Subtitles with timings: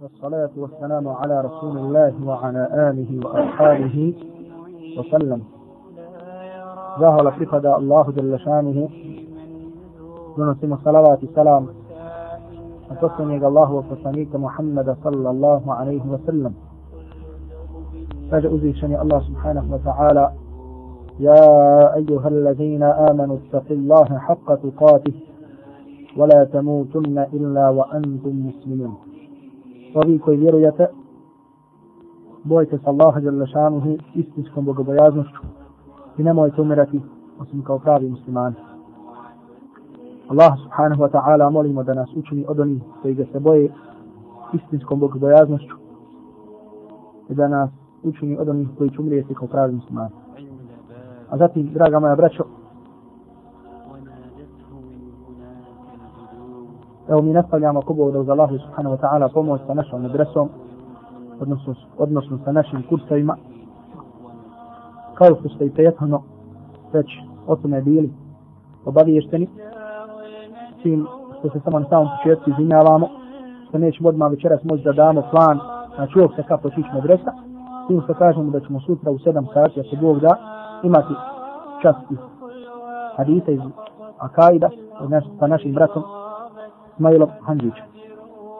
[0.00, 4.14] والصلاة والسلام على رسول الله وعلى آله وأصحابه
[4.98, 5.42] وسلم.
[7.00, 8.88] زاه لفي قد الله جل شأنه.
[10.38, 11.66] ونسيم الصلاة والسلام
[12.90, 16.54] وتسلم الله وفسانيك محمد صلى الله عليه وسلم.
[18.30, 20.32] فجأ أزيشني الله سبحانه وتعالى.
[21.20, 25.12] يا أيها الذين آمنوا اتق الله حق تقاته.
[26.16, 29.13] ولا تموتن إلا وأنتم مسلمون.
[29.94, 30.86] Ovi koji vjerujete,
[32.44, 35.40] bojite se Allaha jalla šanuhu istinskom bogobojaznošću
[36.18, 37.00] i nemojte umirati
[37.40, 38.56] osim kao pravi muslimani.
[40.28, 43.72] Allah subhanahu wa ta'ala molimo da nas učini od onih koji ga se boje
[44.52, 45.76] istinskom bogobojaznošću
[47.28, 47.70] i da nas
[48.02, 50.14] učini od onih koji će umrijeti kao pravi muslimani.
[51.30, 52.44] A zatim, draga moja braćo,
[57.08, 60.48] Evo mi nastavljamo kubo da uz Allahu subhanahu wa ta'ala pomoć sa našom medresom,
[61.40, 63.36] odnosno, odnosno sa našim kursovima.
[65.14, 66.22] Kao što ste i prethodno
[66.92, 67.06] već
[67.46, 68.12] o tome bili
[68.84, 69.48] obaviješteni,
[70.82, 71.06] tim
[71.38, 73.08] što se samo na samom početku izvinjavamo,
[73.68, 75.58] što nećemo odmah večeras moći da damo plan,
[75.94, 77.32] znači uvijek se kako ići medresa,
[77.88, 80.36] tim što kažemo da ćemo sutra u 7 sati, ako Bog da,
[80.82, 81.14] imati
[81.82, 82.18] čas iz
[83.16, 83.60] hadita iz
[84.18, 84.70] Akaida,
[85.38, 86.02] sa našim bratom,
[86.94, 87.84] Ismailom Handžićem.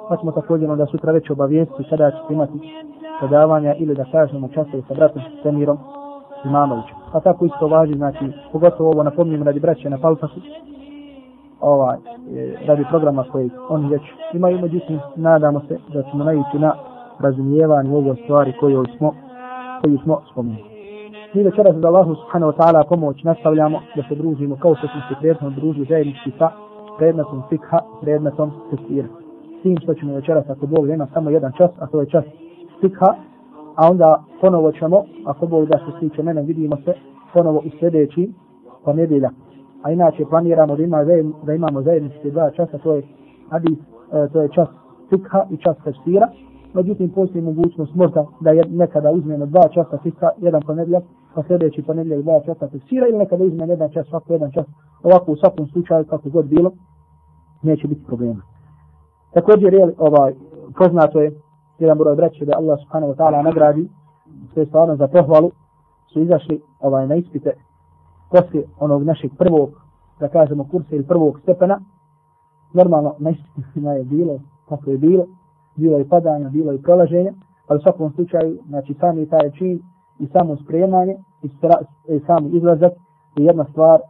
[0.09, 2.53] Pa smo također onda sutra već obavijesti kada ćete imati
[3.19, 5.79] predavanja ili da kažemo časove sa bratom Semirom
[6.45, 6.97] Imamovićem.
[7.13, 10.41] Pa tako isto važi, znači, pogotovo ovo napomnijem radi braće na Palfasu,
[11.61, 16.75] ovaj, e, radi programa koji oni već imaju, međutim, nadamo se da ćemo najići na
[17.19, 19.15] razumijevanje ovoj stvari koju smo,
[19.83, 20.65] koju smo spomenuli.
[21.35, 25.01] Mi večeras za Allahu subhanahu wa ta'ala pomoć nastavljamo da se družimo kao što smo
[25.09, 26.64] se prijetno družili zajednički sa
[26.99, 29.09] predmetom fikha, predmetom tefsira.
[29.63, 32.25] Tim što ćemo večeras, ako Bog ima samo jedan čas, a to je čas
[32.81, 33.15] fikha,
[33.77, 36.95] a onda ponovo ćemo, ako Bog da se tiče mene, vidimo se
[37.33, 38.33] ponovo u sljedeći
[38.85, 39.33] ponedjeljak.
[39.83, 41.05] A inače planiramo da, ima,
[41.47, 43.03] da imamo zajednički dva časa, to je
[43.51, 43.79] hadis,
[44.13, 44.69] e, to je čas
[45.11, 46.29] fikha i čas tefsira.
[46.75, 51.05] Međutim, postoji mogućnost možda da je nekada uzmemo dva časa fikha, jedan ponedjeljak,
[51.35, 54.67] pa sljedeći ponedjeljak dva časa tefsira ili nekada uzmemo jedan čas, svako jedan čas
[55.03, 56.73] ovako u svakom slučaju kako god bilo
[57.65, 58.43] neće biti problema.
[59.35, 60.35] Također je ovaj
[60.79, 61.41] poznato je
[61.79, 63.89] jedan broj braće da Allah subhanahu wa ta'ala nagradi
[64.53, 65.51] sve stvarno za pohvalu
[66.13, 67.53] su izašli ovaj na ispite
[68.31, 69.71] poslije onog našeg prvog
[70.21, 71.81] da kažemo kursa ili prvog stepena
[72.73, 74.39] normalno na ispitima je bilo
[74.69, 75.27] kako je bilo
[75.77, 77.33] bilo je padanje, bilo je prolaženje
[77.69, 79.83] ali u svakom slučaju znači sami taj čin
[80.19, 82.93] i samo spremanje i, stra, i sami izlazak
[83.37, 84.01] je jedna stvar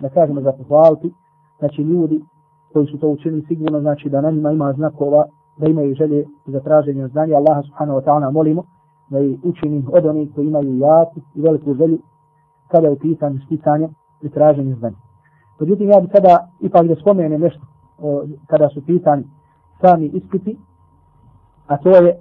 [0.00, 1.12] da kažemo za pohvaliti,
[1.58, 2.24] znači ljudi
[2.72, 5.24] koji su to učinili sigurno znači da na njima ima znakova
[5.56, 7.36] da imaju želje za traženje znanja.
[7.36, 8.62] Allaha subhanahu wa ta'ala molimo
[9.10, 11.98] da i učini od onih koji imaju jaku i veliku želju
[12.68, 13.88] kada je u pitanju sticanje
[14.22, 14.96] i traženje znanja.
[15.60, 17.60] Međutim, ja bi sada ipak da spomenem nešto
[17.98, 19.24] o, kada su pitani
[19.80, 20.58] sami ispiti,
[21.66, 22.16] a to je, e,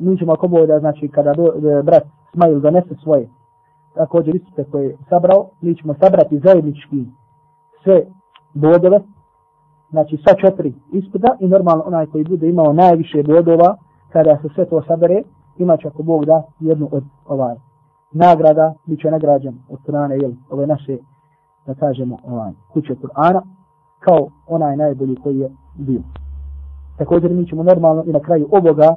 [0.00, 2.02] mi ćemo ako da znači kada do, e, brat
[2.32, 3.28] Smajl donese svoje
[3.94, 7.04] također ispite koje je sabrao, mi ćemo sabrati zajednički
[7.84, 8.06] sve
[8.54, 9.00] bodove,
[9.90, 13.76] znači sa četiri ispita i normalno onaj koji bude imao najviše bodova,
[14.12, 15.22] kada se sve to sabere,
[15.58, 17.56] imaće ako Bog da jednu od ovaj
[18.12, 20.96] nagrada, bit će nagrađen od strane jel, ove naše,
[21.66, 23.40] da kažemo, ovaj, kuće Kur'ana,
[24.00, 26.00] kao onaj najbolji koji je bio.
[26.98, 28.96] Također mi ćemo normalno i na kraju ovoga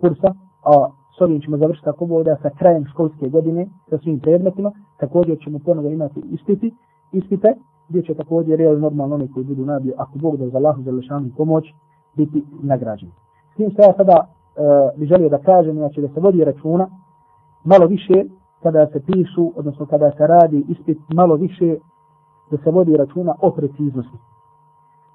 [0.00, 0.34] kursa,
[0.64, 0.88] a
[1.18, 4.72] s ovim ćemo završiti ako bude sa krajem školske godine sa svim predmetima.
[4.96, 6.74] Također ćemo ponovo imati ispiti,
[7.12, 7.54] ispite
[7.88, 10.90] gdje će također reali normalno oni koji budu nabije, ako Bog da za Allahu za
[10.90, 11.64] lešanu pomoć,
[12.16, 13.12] biti nagrađeni.
[13.52, 16.88] S tim što ja sada uh, bi želio da kažem, znači da se vodi računa
[17.64, 18.24] malo više
[18.62, 21.76] kada se pišu, odnosno kada se radi ispit, malo više
[22.50, 24.18] da se vodi računa o preciznosti.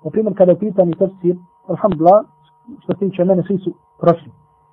[0.03, 1.35] Na primjer, kada je pitanje tefsir,
[1.67, 2.25] alhamdulillah,
[2.79, 4.31] što se tiče mene, svi su prošli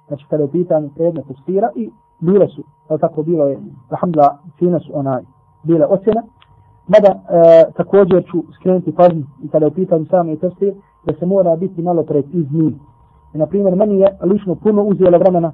[0.08, 1.90] znači kada je pitanje predne tefsira i
[2.20, 3.58] bile su, ali tako bilo je,
[3.90, 5.22] alhamdulillah, fina su onaj,
[5.62, 6.22] bile ocjene.
[6.88, 10.74] Mada e, također ću skrenuti pažnju i kada je pitanju sami tefsir,
[11.06, 12.68] da se mora biti malo precizniji.
[12.68, 12.76] I,
[13.34, 15.52] e, na primjer, meni je lično puno uzijelo vremena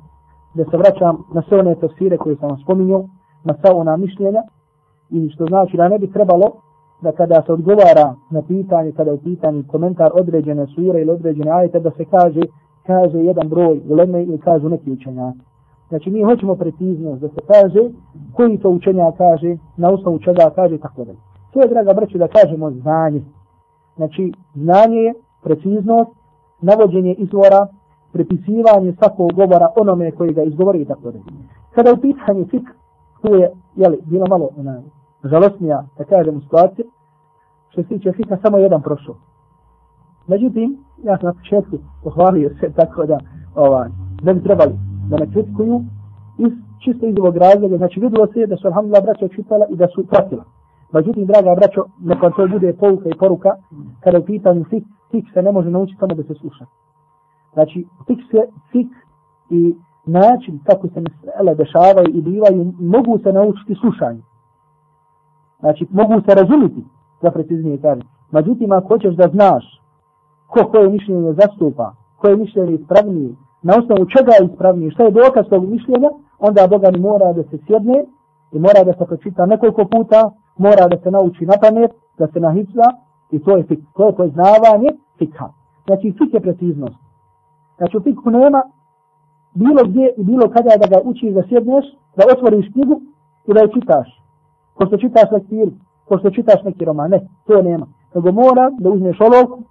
[0.54, 3.04] da se vraćam na sve one tefsire koje sam vam spominjao,
[3.44, 4.42] na sva ona mišljenja,
[5.10, 6.52] i što znači da ne bi trebalo
[7.02, 11.80] da kada se odgovara na pitanje, kada je pitanje komentar određene sure ili određene ajete,
[11.80, 12.40] da se kaže
[12.86, 15.51] kaže jedan broj uleme ili kažu neki učenjaci.
[15.92, 17.90] Znači mi hoćemo preciznost da se kaže
[18.36, 21.12] koji to učenja kaže, na osnovu čega kaže tako da.
[21.52, 23.22] To je, draga braću, da kažemo znanje.
[23.96, 26.10] Znači, znanje je preciznost,
[26.60, 27.66] navođenje izvora
[28.12, 31.24] prepisivanje svakog govora onome koji ga izgovori i tako dalje.
[31.74, 32.66] Kada u pitanju fik,
[33.22, 34.82] tu je, jeli, bilo malo ona,
[35.24, 36.86] žalostnija, da kažemo, situacija,
[37.68, 39.14] što se tiče fika, samo jedan prošao.
[40.26, 43.18] Međutim, ja sam na početku pohvalio se tako da,
[43.54, 43.88] ovaj,
[44.22, 45.84] ne bi trebali da me kritikuju,
[46.38, 46.52] iz,
[46.84, 50.06] čisto iz ovog razloga, znači vidilo se da su alhamdulillah braća čitala i da su
[50.06, 50.44] pratila.
[50.92, 53.50] Međutim, draga braćo, neka to bude pouka i poruka,
[54.00, 56.64] kada je pitan fik, fik se ne može naučiti samo da se sluša.
[57.52, 58.40] Znači, fik, se,
[58.72, 58.88] fik
[59.50, 59.74] i
[60.06, 64.22] način kako se mesele dešavaju i bivaju, mogu se naučiti slušanju.
[65.60, 66.84] Znači, mogu se razumiti,
[67.22, 68.08] za preciznije kažem.
[68.30, 69.80] Međutim, ako hoćeš da znaš
[70.46, 75.46] ko koje mišljenje zastupa, koje mišljenje ispravnije, na osnovu čega je ispravniji, šta je dokaz
[75.50, 78.04] tog mišljenja, onda Boga ni mora da se sjedne
[78.52, 82.40] i mora da se pročita nekoliko puta, mora da se nauči na pamet, da se
[82.40, 82.88] nahicla
[83.30, 85.48] i to je fik, to je poznavanje fikha.
[85.86, 86.96] Znači fik je preciznost.
[87.76, 88.62] Znači u fikhu nema
[89.54, 91.84] bilo gdje i bilo kada da ga učiš da sjedneš,
[92.16, 93.00] da otvoriš knjigu
[93.46, 94.08] i da je čitaš.
[94.74, 95.72] Ko što čitaš lektiru,
[96.08, 97.86] ko što čitaš neki roman, ne, to nema.
[98.14, 99.62] Nego mora da uzmeš olovku,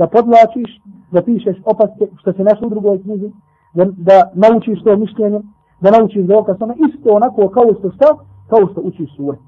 [0.00, 0.70] da podlačiš,
[1.12, 3.30] da pišeš opaske što se našlo u drugoj knjizi,
[3.74, 5.40] da, da naučiš to mišljenje,
[5.80, 8.08] da naučiš dokaz, ono isto onako kao što šta,
[8.50, 9.38] kao što uči sure.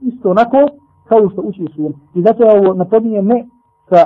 [0.00, 0.58] Isto onako
[1.08, 1.94] kao što uči sure.
[2.14, 3.46] I zato ja ovo napominjem ne
[3.88, 4.00] sa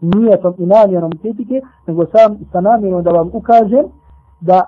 [0.00, 3.84] nijetom i namjerom kritike, nego sam sa namjerom da vam ukažem
[4.40, 4.60] da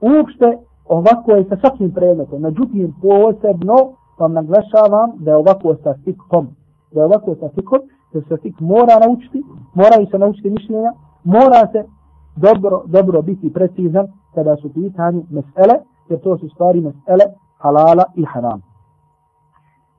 [0.00, 2.40] uopšte ovako je sa svakim predmetom.
[2.42, 3.76] Međutim, posebno
[4.18, 6.48] vam naglašavam da je ovako sa fikhom.
[6.92, 7.80] Da je ovako sa fikhom,
[8.20, 9.42] se se fik mora naučiti,
[9.74, 10.92] mora se naučiti mišljenja,
[11.24, 11.84] mora se
[12.36, 15.76] dobro, dobro biti precizan kada su pitanje mesele,
[16.08, 17.24] jer to su stvari mesele
[17.58, 18.60] halala i haram.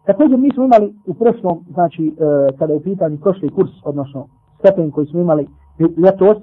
[0.06, 4.28] Također mi smo imali u prošlom, znači e, kada je u pitanju prošli kurs, odnosno
[4.60, 5.48] stepen koji smo imali
[5.80, 6.38] ljetos,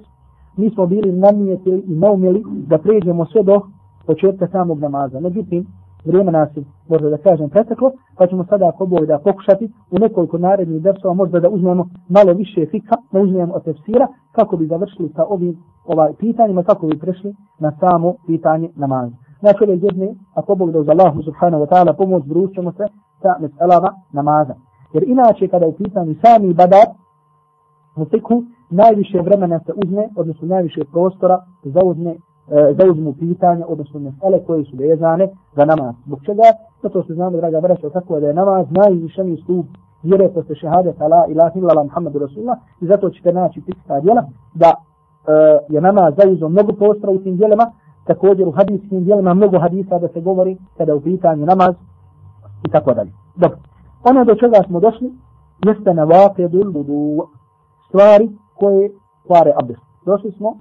[0.57, 3.61] mi smo bili namijetili i naumjeli da pređemo sve do
[4.05, 5.19] početka samog namaza.
[5.19, 5.65] Međutim,
[6.05, 9.99] vrijeme nas je, možda da kažem, preteklo, pa ćemo sada ako Bog da pokušati u
[9.99, 14.67] nekoliko narednih dersova možda da uzmemo malo više fika, da uzmemo od tefsira, kako bi
[14.67, 19.15] završili sa ovim ovaj pitanjima, kako bi prešli na samo pitanje namaza.
[19.39, 22.85] Znači ove jedne, ako Bog da uz Allahu subhanahu wa ta'ala pomoć, družćemo se
[23.21, 24.55] sa meselama namaza.
[24.93, 26.87] Jer inače kada je pitanju sami badar,
[27.95, 32.15] u fiku, najviše vremena se uzme, odnosno najviše prostora zauzme
[32.51, 35.95] E, zauzmu pitanja, odnosno mesele koje su vezane za namaz.
[36.05, 36.43] Zbog čega?
[36.81, 39.65] Zato se znamo, draga braća, tako da je namaz najvišeniji stup
[40.03, 44.23] vjere posle šehadeta la ilaha illallah Muhammadu Rasulullah i zato ćete naći tiksta djela
[44.53, 44.73] da e,
[45.69, 47.71] je namaz zauzio mnogo prostora u tim djelima,
[48.05, 51.75] također u hadijskim djelima mnogo hadisa da se govori kada u pitanju namaz
[52.67, 53.11] i tako dalje.
[53.35, 53.57] Dobro.
[54.03, 55.11] Ono do čega smo došli
[55.65, 57.27] jeste na vakedul budu
[57.87, 58.91] stvari koje
[59.27, 59.81] kvare abdest.
[60.05, 60.57] Došli smo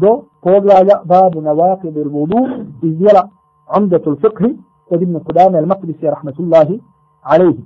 [0.00, 2.48] دو فوغلايا باب نواقض الوضوء
[2.82, 3.22] إذ يرى
[3.68, 4.46] عمدة الفقه
[4.90, 6.80] قد ابن قدام المقدسي رحمة الله
[7.24, 7.58] عليه.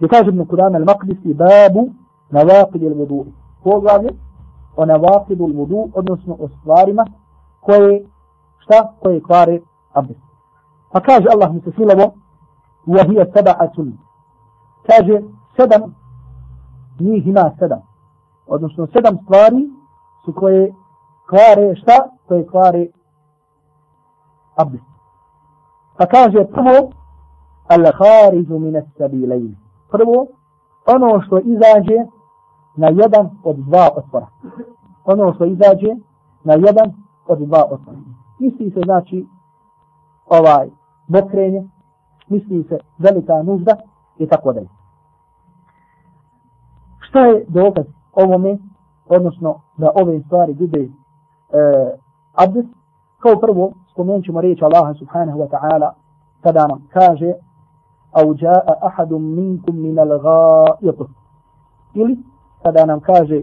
[0.00, 1.88] لكاج ابن قدام المقدسي باب
[2.32, 3.26] نواقض الوضوء.
[3.64, 4.10] فوغلايا
[4.76, 7.04] ونواقض الوضوء ونسن أصفارما
[7.60, 8.06] كوي
[8.60, 9.62] شتا كوي كواري
[9.96, 10.16] أبس
[10.94, 12.12] فكاج الله متسيلة
[12.86, 13.76] وهي سبعة.
[14.84, 15.24] كاج
[15.58, 15.92] سدم
[17.00, 17.80] نيهما سدم.
[18.46, 19.70] ونسن سدم صفاري
[20.26, 20.72] سكوي
[21.32, 21.96] kvare šta?
[22.28, 22.86] Koje kvare
[24.56, 24.84] abdest.
[25.98, 26.92] Pa kaže prvo
[27.68, 29.54] al kharizu min as-sabilayn.
[29.90, 30.26] Prvo
[30.86, 31.98] ono što izađe
[32.76, 34.26] na jedan od dva otvora.
[35.04, 35.96] Ono što izađe
[36.44, 36.92] na jedan
[37.26, 37.98] od dva otvora.
[38.40, 39.26] Misli se znači
[40.26, 40.68] ovaj
[41.08, 41.68] mokrenje,
[42.28, 43.76] misli se velika nužda
[44.18, 44.68] i tako dalje.
[47.00, 48.58] Šta je dokaz ovome,
[49.06, 50.88] odnosno da ove stvari bude
[51.52, 51.58] E,
[52.34, 52.68] abdest,
[53.22, 55.90] kao prvo spomenut ćemo riječ Allaha subhanahu wa ta'ala
[56.42, 57.32] kada nam kaže
[58.12, 61.08] au jaa ahadun minkum minal الغائط
[61.94, 62.18] ili
[62.62, 63.42] kada nam kaže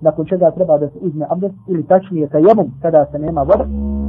[0.00, 3.64] nakon čega treba da se uzme abdest ili tačnije tajemum kada se nema voda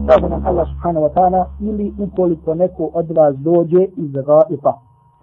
[0.08, 4.74] kaže nam Allah subhanahu wa ta'ala ili ukoliko neko od vas dođe iz ga'ita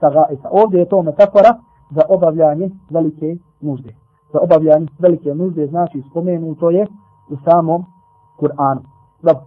[0.00, 1.54] sa ga'ita ovdje je to metafora
[1.90, 3.94] za obavljanje velike nužde.
[4.32, 6.86] Za obavljanje velike nužde znači spomenuto je
[7.30, 7.84] u samom
[8.38, 8.82] Kur'anu.
[9.22, 9.44] Dobro.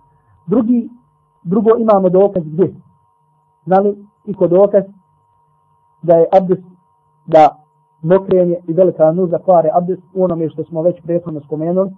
[0.48, 0.90] Drugi,
[1.44, 2.76] drugo imamo dokaz gdje?
[3.66, 4.84] Znali i kod dokaz
[6.02, 6.64] da je abdest,
[7.26, 7.64] da
[8.02, 11.92] mokrenje i velika nuza kvare abdest u onome što smo već prethodno spomenuli.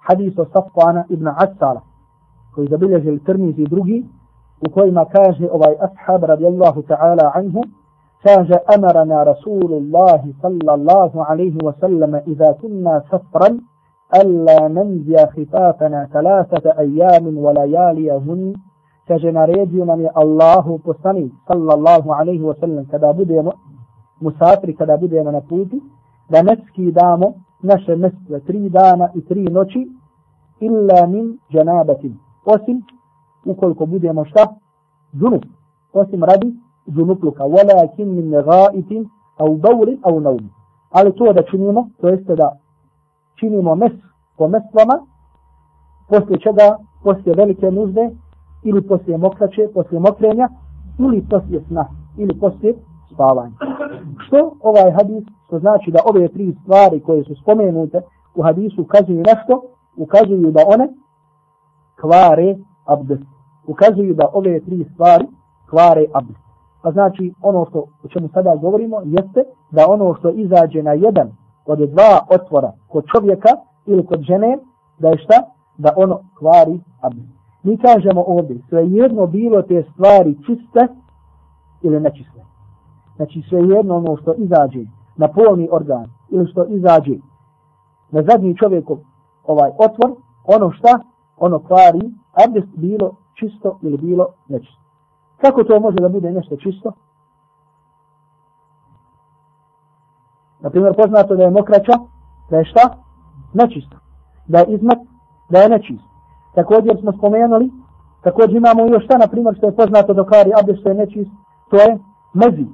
[0.00, 1.80] Hadis o Safvana ibn Asala
[2.54, 4.06] koji zabilježili Tirmizi drugi
[4.66, 7.62] u kojima kaže ovaj ashab radijallahu ta'ala anhu
[8.22, 13.60] kaže amarana Rasulullahi sallallahu alaihi wa sallam iza kunna safran
[14.10, 18.54] alla nanzija hitafana talasata ajamin wa lajalijahun
[19.08, 23.52] kaže naredio nam je Allahu poslani sallallahu alaihi wa sallam kada budemo
[24.20, 25.80] musafri, kada budemo na putu
[26.30, 29.88] da ne skidamo naše mjesto tri dana i tri noći
[30.60, 32.14] illa min janabatin
[32.44, 32.82] osim
[33.46, 34.46] ukoliko budemo šta
[35.12, 35.44] zunup
[35.92, 36.54] osim radi
[36.86, 37.44] zunupluka.
[37.44, 39.08] Walakin min negaitin,
[39.38, 40.50] au bawlin au naum
[40.92, 42.52] ali to da činimo to jeste da
[43.40, 43.92] činimo mes
[44.36, 45.06] po mestvama
[46.08, 46.76] poslije čega?
[47.04, 48.10] Poslije velike nužde
[48.64, 50.48] ili poslije mokraće poslije mokrenja
[50.98, 51.86] ili poslije sna
[52.16, 52.74] ili poslije
[53.14, 53.52] spavanja.
[54.26, 55.24] Što ovaj hadis?
[55.46, 58.00] Što znači da ove tri stvari koje su spomenute
[58.34, 59.62] u hadisu ukazuju nešto
[59.96, 60.88] ukazuju da one
[62.00, 63.26] kvare abdest.
[63.66, 65.26] Ukazuju da ove tri stvari
[65.70, 66.51] kvare abdest.
[66.82, 71.30] Pa znači ono što o čemu sada govorimo jeste da ono što izađe na jedan
[71.66, 73.48] od dva otvora kod čovjeka
[73.86, 74.58] ili kod žene,
[74.98, 75.42] da je šta?
[75.78, 77.28] Da ono kvari abdest.
[77.62, 80.88] Mi kažemo ovdje, sve jedno bilo te stvari čiste
[81.82, 82.40] ili nečiste.
[83.16, 84.84] Znači sve jedno ono što izađe
[85.16, 87.16] na polni organ ili što izađe
[88.10, 88.98] na zadnji čovjekov
[89.44, 90.98] ovaj otvor, ono šta?
[91.36, 92.00] Ono kvari
[92.46, 94.81] abdest bilo čisto ili bilo nečisto.
[95.42, 96.92] Kako to može da bude nešto čisto?
[100.60, 101.92] Na primjer, poznato da je mokraća,
[102.50, 102.96] da je šta?
[103.52, 103.96] Nečisto.
[104.46, 104.98] Da je izmak,
[105.50, 106.08] da je nečisto.
[106.54, 107.70] Također smo spomenuli,
[108.22, 111.30] također imamo još šta, na primjer, što je poznato do kari abde što je nečist,
[111.70, 111.98] to je
[112.34, 112.66] mezi.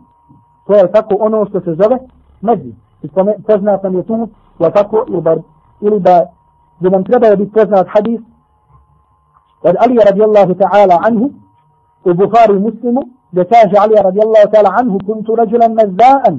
[0.66, 1.98] To je tako ono što se zove
[2.40, 2.74] mezi.
[3.46, 5.36] Poznat nam je tu, je tako, ili da,
[5.80, 6.26] ili da,
[6.80, 8.20] da nam treba biti poznat hadis
[9.62, 11.30] od Ali radijallahu ta'ala anhu,
[12.06, 13.00] وبخاري مسلم
[13.32, 16.38] دكاج علي رضي الله تعالى عنه كنت رجلا مذاء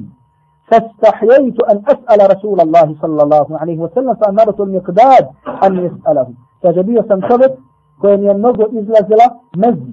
[0.70, 5.28] فاستحييت أن أسأل رسول الله صلى الله عليه وسلم فأمرت المقداد
[5.64, 6.28] أن يسأله
[6.62, 7.58] فجبي سنتبت
[8.00, 9.92] كون ينظر إذ لزلة مزي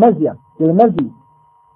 [0.00, 1.10] يعني مزي المزي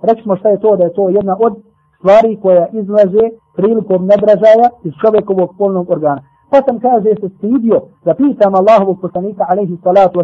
[0.05, 1.55] ركش مشتاي تو دا يتوى ينا أد
[2.01, 6.23] stvari koja إزلازي prilikom nadražaja iz čovjekovog polnog organa.
[6.51, 10.21] Pa sam kaže se stidio da pitam Allahovog poslanika alaihi salatu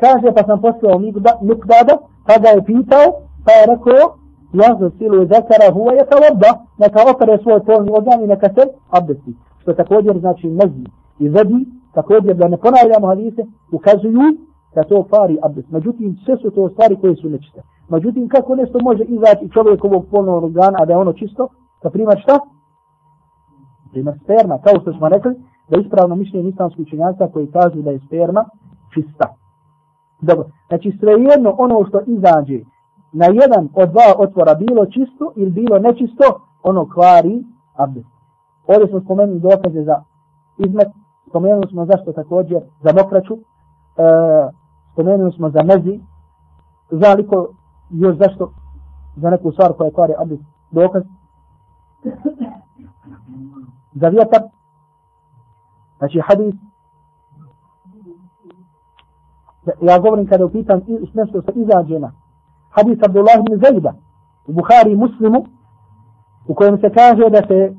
[0.00, 0.98] Kaže, pa sam poslao
[1.48, 1.94] Mikdada,
[2.26, 3.06] pa ga je pitao,
[3.44, 4.02] pa je rekao,
[4.60, 9.32] jazu silu zekara huva je taloba, neka opere svoj polni organ i neka se abdesti.
[9.60, 10.84] Što također znači mezi
[11.18, 11.60] i vedi,
[11.94, 13.42] također da ne ponavljamo hadise,
[13.72, 14.26] ukazuju
[14.74, 15.70] da to pari abdest.
[15.70, 17.62] Međutim, sve su to stvari koje su nečiste.
[17.88, 21.48] Međutim, kako nešto može izaći čovjekovog polnog organa, a da je ono čisto,
[21.82, 22.38] pa da primar šta?
[23.92, 25.34] Primar sperma, kao što smo rekli,
[25.68, 28.44] da ispravno mišljenje islamskih učenjaka koji kažu da je sperma
[28.94, 29.39] čista.
[30.20, 32.60] Dobro, znači svejedno ono što izađe
[33.12, 36.24] na jedan od dva otvora bilo čisto ili bilo nečisto,
[36.62, 37.44] ono kvari
[37.76, 38.06] abdest.
[38.66, 40.02] Ovdje smo spomenuli dokaze za
[40.58, 40.88] izmet,
[41.28, 43.40] spomenuli smo zašto također za mokraću, e,
[44.92, 46.00] spomenuli smo za mezi,
[46.90, 47.48] za liko
[47.90, 48.52] još zašto
[49.16, 51.02] za neku stvar koja kvari abdest dokaz.
[54.00, 54.42] za vjetar,
[55.98, 56.54] znači hadis
[59.78, 60.80] Znači, ja govorim kada upitam
[61.14, 62.12] nešto sa izađena.
[62.70, 63.92] Hadis Abdullah ibn Zajda
[64.46, 65.44] u Buhari muslimu
[66.48, 67.74] u kojem se kaže da se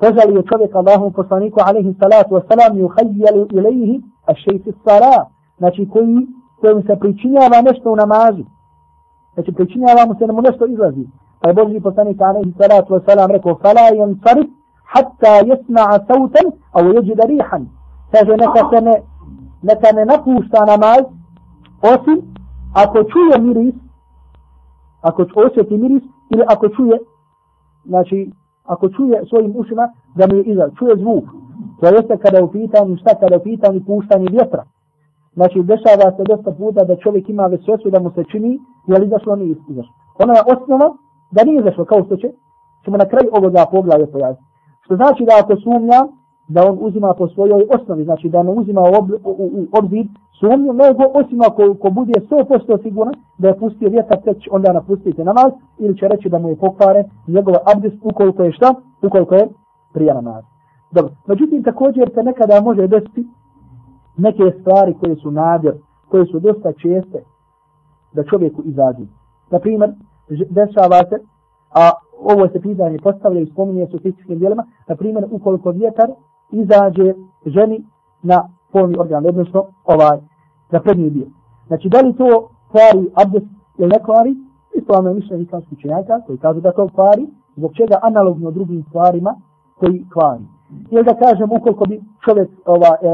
[0.00, 5.26] požalio čovjek Allahom poslaniku alaihi salatu wasalam i uhajjali ilaihi a šeifi sara
[5.58, 6.26] znači koji
[6.60, 8.44] kojim se pričinjava nešto u namazu.
[9.34, 11.06] Znači pričinjava mu se da mu nešto izlazi.
[11.40, 14.50] Pa je Boži poslanik alaihi salatu wasalam rekao fala jen sarif
[14.92, 17.68] hatta jesna'a sautan au jeđida rihan.
[18.12, 18.94] Kaže neka se ne
[19.62, 21.02] neka ne napušta namaz,
[21.92, 22.18] osim
[22.74, 23.74] ako čuje miris,
[25.00, 26.98] ako osjeti miris, ili ako čuje,
[27.84, 28.30] znači,
[28.64, 31.24] ako čuje svojim ušima da mu je iza, čuje zvuk.
[31.80, 34.64] To jeste kada je u pitanju, šta kada je u pitanju puštanje vjetra.
[35.34, 39.06] Znači, dešava se dosta puta da čovjek ima vesosu da mu se čini, je li
[39.06, 39.92] izašlo, nije izašlo.
[40.18, 40.88] Ona je osnova
[41.30, 42.28] da nije izašlo, kao što će,
[42.84, 44.42] ćemo na kraju ovoga poglavlja pojaviti.
[44.84, 46.19] Što znači da ako sumnjam,
[46.54, 48.84] da on uzima po svojoj osnovi, znači da ne uzima u,
[49.24, 50.06] u, u obzir
[50.40, 55.24] sumnju, nego osim ako ko bude 100% siguran da je pustio vjetar, tek onda napustiti
[55.24, 58.74] namaz, ili će reći da mu je pokvaren njegov abdest ukoliko je šta?
[59.02, 59.48] Ukoliko je
[59.94, 60.44] prija namaz.
[60.92, 61.12] Dobro.
[61.26, 63.26] Međutim, također se nekada može desiti
[64.16, 65.74] neke stvari koje su nadjer,
[66.08, 67.18] koje su dosta česte
[68.12, 69.04] da čovjeku izađu.
[69.50, 69.90] Naprimjer,
[70.28, 71.16] dešava se,
[71.74, 76.10] a ovo se pitanje postavlja i spominje su fizičkim dijelima, na primjer, ukoliko vjetar
[76.52, 77.14] izađe
[77.46, 77.84] ženi
[78.22, 80.18] na polni organ, odnosno ovaj,
[80.70, 81.26] na prednji dio.
[81.66, 83.46] Znači, da li to kvari abdest
[83.78, 84.36] ili ne kvari?
[84.74, 87.26] Ispravno je mišljenje islamskih čenjaka koji kažu da to kvari,
[87.56, 89.34] zbog čega analogno drugim stvarima
[89.78, 90.44] koji kvari.
[90.90, 93.10] Ili da kažem, ukoliko bi čovjek, ova, e,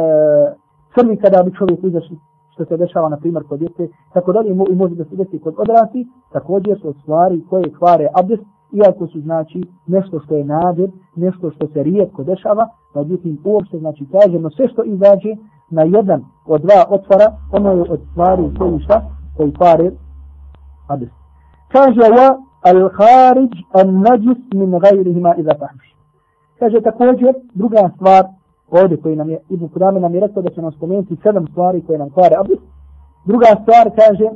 [0.94, 2.18] crni kada bi čovjek izašli,
[2.52, 5.54] što se dešava, na primjer, kod djece, tako dalje, i može da se desi kod
[5.58, 8.42] odrasti, također su stvari koje kvare abdest,
[8.76, 14.06] iako su, znači, nešto što je nadir, nešto što se rijetko dešava, međutim, uopšte, znači,
[14.12, 15.32] kažemo, sve što izađe
[15.70, 19.02] na jedan od dva otvora, ono je od stvari koji šta,
[19.36, 19.90] koji pare
[20.88, 21.08] abis.
[21.68, 22.28] Kaže, wa
[22.70, 25.96] al-kharij an-najis min gajrihima iza tahmiš.
[26.58, 28.24] Kaže također, druga stvar,
[28.70, 31.82] ovdje koji nam je, Ibn Kudame nam je rekao da će nam spomenuti sedam stvari
[31.86, 32.62] koje nam kvare abdest.
[33.24, 34.28] Druga stvar kaže,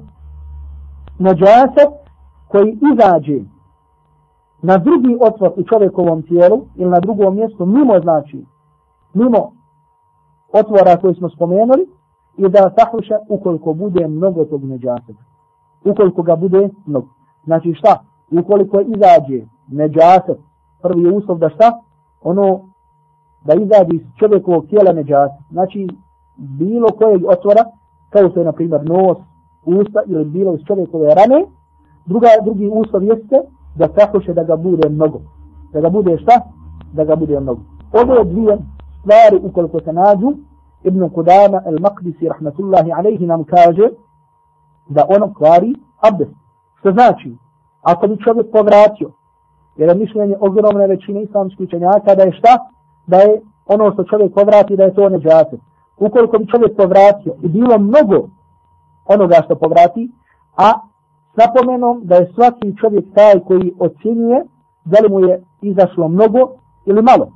[1.19, 1.93] nađaset
[2.49, 3.41] koji izađe
[4.63, 8.45] na drugi otvor u čovjekovom tijelu ili na drugom mjestu, mimo znači,
[9.15, 9.53] mimo
[10.53, 11.87] otvora koji smo spomenuli,
[12.37, 15.23] i da tahruša ukoliko bude mnogo tog neđaseta.
[15.85, 17.09] Ukoliko ga bude mnogo.
[17.45, 18.05] Znači šta?
[18.41, 20.39] Ukoliko izađe neđaset,
[20.83, 21.81] prvi je uslov da šta?
[22.23, 22.61] ono
[23.45, 25.41] da izađe iz čovjekovog tijela neđaset.
[25.51, 25.89] Znači,
[26.37, 27.65] bilo kojeg otvora,
[28.11, 29.19] kao što je, na primjer, nos,
[29.65, 31.47] usta ili bilo iz čovjekove rane,
[32.07, 33.37] druga, drugi uslov jeste
[33.81, 35.21] da sahoše da ga bude mnogo.
[35.73, 36.41] Da ga bude šta?
[36.93, 37.61] Da ga bude mnogo.
[37.93, 38.59] Ove dvije
[39.01, 40.33] stvari, ukoliko se nađu,
[40.85, 43.89] Ibn Kudama al-Maqdisi, rahmatullahi alaihi, nam kaže
[44.89, 46.35] da ono kvari abdest.
[46.79, 47.37] Što znači,
[47.83, 49.11] ako bi čovjek povratio
[49.77, 52.53] jer je mišljenje ogromne većine islamskih učenjaka da je šta?
[53.07, 55.57] Da je ono što čovjek povrati da je to neđate.
[55.99, 58.29] Ukoliko bi čovjek povratio i bilo mnogo
[59.05, 60.11] onoga što povrati,
[60.57, 60.73] a
[61.33, 64.45] s napomenom da je svaki čovjek taj koji ocjenjuje
[64.85, 66.41] da li mu je izašlo mnogo
[66.87, 67.29] ili malo.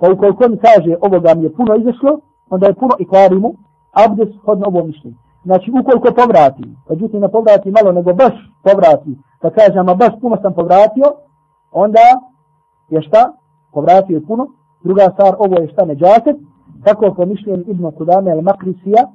[0.00, 2.20] Pa ukoliko on kaže ovoga mi je puno izašlo,
[2.50, 3.54] onda je puno i kvari mu
[3.92, 5.16] abdes hodno ovo mišljenje.
[5.44, 10.36] Znači ukoliko povrati, međutim ne povrati malo nego baš povrati, da kaže ama baš puno
[10.42, 11.06] sam povratio,
[11.72, 12.00] onda
[12.88, 13.32] je šta?
[13.72, 14.46] Povratio je puno.
[14.84, 16.36] Druga stvar, ovo je šta neđaset.
[16.84, 19.06] Kako po mišljenju Ibn Kudame al-Makrisija,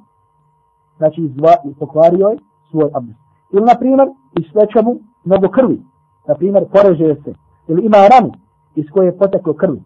[0.96, 2.38] znači izva, pokvario je
[2.70, 3.25] svoj abdest.
[3.56, 4.08] Ili, na primjer,
[4.40, 5.82] isveća mu mnogo krvi.
[6.28, 7.32] Na primjer, poreže se.
[7.68, 8.32] Ili ima ranu
[8.74, 9.82] iz koje je poteklo krvi.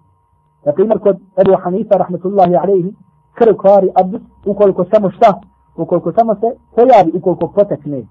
[0.64, 2.94] Na primjer, kod Ebu Hanifa, rahmetullahi alaihi,
[3.35, 5.40] krv kvari abdus ukoliko samo šta?
[5.76, 8.06] Ukoliko samo se pojavi, ukoliko potekne.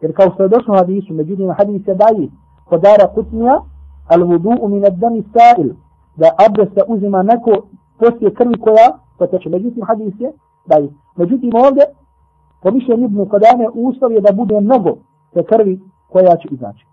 [0.00, 2.30] Jer kao što je došlo hadisu, međutim, hadis je daji,
[2.70, 3.60] podara kutnija,
[4.08, 5.74] al vudu min ad-dam sa'il
[6.16, 7.52] da abdest se uzima neko
[7.98, 10.32] poslije krvi koja poteče međutim hadis je
[10.66, 10.88] daji.
[11.16, 11.84] međutim ovdje
[12.62, 14.96] po mišljenju Ibnu Kodane uslov je da bude mnogo
[15.32, 16.90] te krvi koja će izaći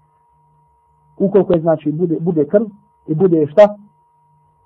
[1.17, 2.65] ukoliko je znači bude, bude krv
[3.08, 3.75] i bude šta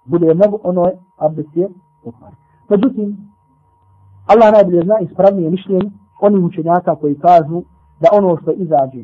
[0.05, 1.69] bude mnogo ono je abdest je
[2.03, 2.31] pokvar.
[2.69, 3.17] međutim
[4.27, 7.63] Allah najbolje zna ispravnije mišljenje onih učenjaka koji kažu
[7.99, 9.03] da ono što izađe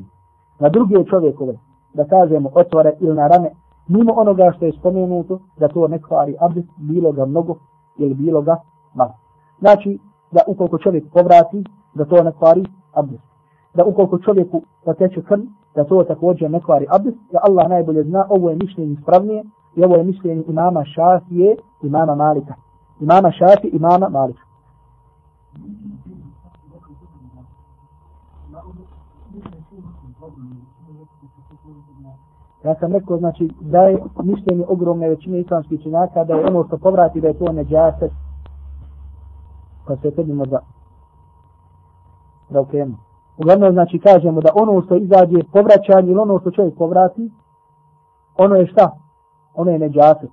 [0.59, 1.57] na druge čovjekove
[1.93, 3.49] da kažemo otvore ili na rame,
[3.87, 7.55] mimo onoga što je spomenuto, da to ne kvari abdest, bilo ga mnogo
[7.97, 8.55] ili bilo ga
[8.93, 9.13] malo.
[9.59, 9.99] Znači,
[10.31, 11.63] da ukoliko čovjek povrati,
[11.97, 13.23] da to ne kvari abdest.
[13.73, 15.41] Da ukoliko čovjeku poteče krn,
[15.75, 19.43] da to također ne kvari abdest, da Allah najbolje zna, ovo je mišljenje ispravnije
[19.75, 22.53] i ovo je mišljenje imama Šafije, imama Malika.
[22.99, 24.41] Imama Šafi, imama Malika.
[32.63, 36.77] Ja sam rekao, znači, da je mišljenje ogromne većine islamskih činjaka, da je ono što
[36.77, 38.11] povrati, da je to neđaset,
[39.87, 40.59] pa se predimo da,
[42.49, 42.95] da okrenu.
[43.37, 47.31] Uglavnom, znači, kažemo da ono što izađe povraćanje ili ono što čovjek povrati,
[48.37, 48.91] ono je šta?
[49.55, 50.29] Ono je neđaset.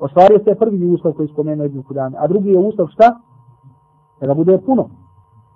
[0.00, 3.20] Ostvario se prvi uslov koji spomenuo Ibn kudane, a drugi je uslov šta?
[4.20, 4.88] Da ga bude puno.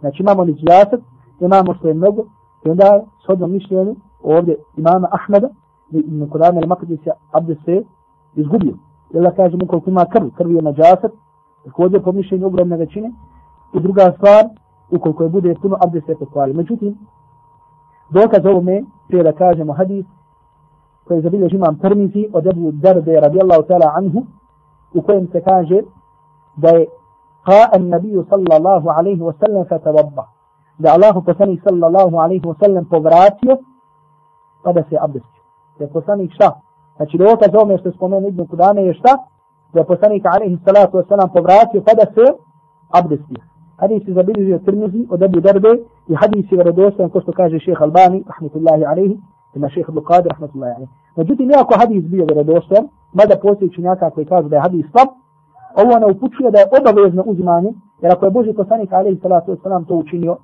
[0.00, 1.00] Znači, imamo neđaset,
[1.40, 2.22] imamo što je mnogo,
[2.64, 5.48] i onda, s odnom mišljenju, ovdje imama Ahmeda,
[5.90, 7.82] Ibn Kur'an ili Makadis je abdest se
[8.34, 8.74] izgubio.
[9.10, 11.12] Jel da kažemo koliko ima krv, krv je nađasat,
[11.64, 13.12] također po mišljenju ogromne većine.
[13.74, 14.44] I druga stvar,
[14.92, 16.52] ukoliko je bude puno abdest se pokvari.
[16.52, 16.98] Međutim,
[18.10, 20.06] dokaz ovome, prije da kažemo hadis,
[21.04, 24.22] koji je zabilježi imam Tirmizi od Ebu Darde radijallahu ta'ala anhu,
[24.94, 25.80] u kojem se kaže
[26.56, 26.86] da je
[27.50, 30.24] قاء النبي صلى الله عليه وسلم فتوضا
[30.78, 33.56] da Allahu poslanik sallallahu alaihi wa sallam povratio
[34.62, 35.42] pa da se abdestio
[35.78, 36.60] da je poslanik šta?
[36.96, 39.16] Znači dokaz ovome što je spomenuo Ibn Kudane je šta?
[39.72, 42.24] Da je poslanik alaihi salatu wasalam povratio kada se
[42.90, 43.42] abdestio.
[43.82, 45.68] Hadis je zabilježio Tirmizi od Abu Darbe
[46.08, 49.16] i hadis je vjerodostojan ko što kaže šeheh Albani, rahmetullahi alaihi,
[49.54, 50.92] ima šeheh Bukadi, rahmetullahi alaihi.
[51.16, 55.08] Međutim, iako hadis bio vjerodostojan, mada postoji činjaka koji kažu da je hadis slab,
[55.82, 57.70] ovo ne upućuje da je obavezno uzimanje,
[58.02, 60.36] jer ako je Boži poslanik alaihi salatu wasalam to učinio,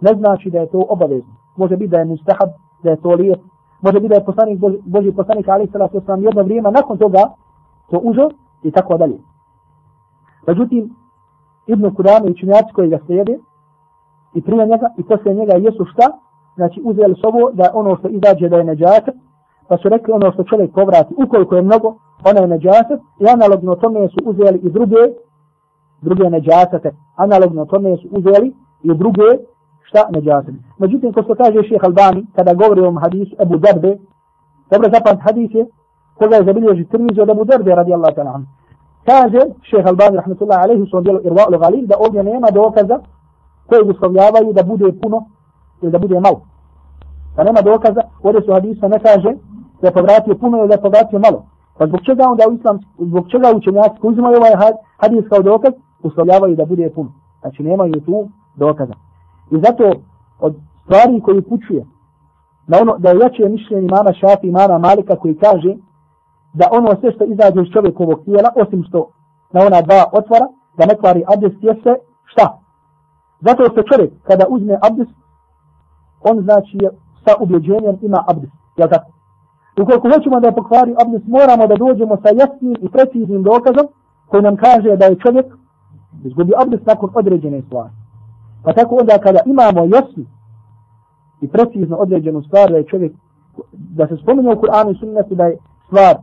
[0.00, 1.32] ne znači da je to obavezno.
[1.56, 2.50] Može biti da je mustahab,
[2.82, 3.40] da je to lijep.
[3.80, 7.22] Može biti da je poslanik, Boži poslanik, ali sada se sam jedno vrijeme nakon toga
[7.90, 8.30] to uzo
[8.62, 9.18] i tako dalje.
[10.46, 10.90] Međutim,
[11.66, 13.38] Ibn Kudame i činjaci koji ga slijede
[14.34, 16.06] i prije njega i poslije njega jesu šta?
[16.56, 19.14] Znači uzeli s ovo da ono što izađe da je neđasak,
[19.68, 23.74] pa su rekli ono što čovjek povrati ukoliko je mnogo, ona je neđasak i analogno
[23.74, 25.02] tome su uzeli i druge
[26.00, 26.90] druge neđasate.
[27.16, 29.28] Analogno tome su uzeli i druge
[29.82, 30.52] šta neđasate.
[30.78, 33.96] Međutim, ko što kaže šeheh Albani, kada govori o hadisu Ebu Darbe,
[34.70, 35.66] dobro zapamati hadis je,
[36.18, 38.40] koga je zabilježi Tirmizi od Ebu Darbe radijallahu ta'ala.
[39.06, 42.98] Kaže šeha Albani, rahmetullahi alaihi, u svom dijelu Irva'u Galil, da ovdje nema dokaza
[43.66, 45.18] koji uslovljavaju da bude puno
[45.82, 46.40] ili da bude malo.
[47.36, 49.30] Da nema dokaza, ovdje su hadisa ne kaže
[49.80, 51.44] da je povratio puno ili da je povratio malo.
[51.78, 54.54] Pa zbog čega onda u islam, zbog čega učenjaci koji uzimaju ovaj
[55.02, 57.12] hadis kao dokaz, uslovljavaju da bude puno.
[57.40, 58.94] Znači nemaju tu dokaza.
[59.50, 59.92] I zato
[60.40, 61.86] od stvari koji pučuje
[62.66, 65.74] na ono da je jače mišljenje imama Šafi imama Malika koji kaže
[66.58, 68.98] da ono sve što izađe iz čovjekovog tijela, osim što
[69.52, 70.46] na ona dva otvara,
[70.78, 71.92] da ne kvari abdest jeste
[72.24, 72.46] šta?
[73.40, 75.14] Zato što čovjek kada uzme abdest,
[76.28, 76.78] on znači
[77.24, 78.52] sa ubjeđenjem ima abdest.
[78.76, 79.10] Jel tako?
[79.82, 83.86] Ukoliko hoćemo da pokvari abdest, moramo da dođemo sa jasnim i preciznim dokazom
[84.26, 85.46] koji nam kaže da je čovjek
[86.24, 87.92] izgubi abdest nakon određene stvari.
[88.64, 90.24] Pa tako onda kada imamo jasnu
[91.40, 93.12] i precizno određenu stvar da je čovjek,
[93.72, 96.16] da se spominje u Kur'anu i sunnetu da je stvar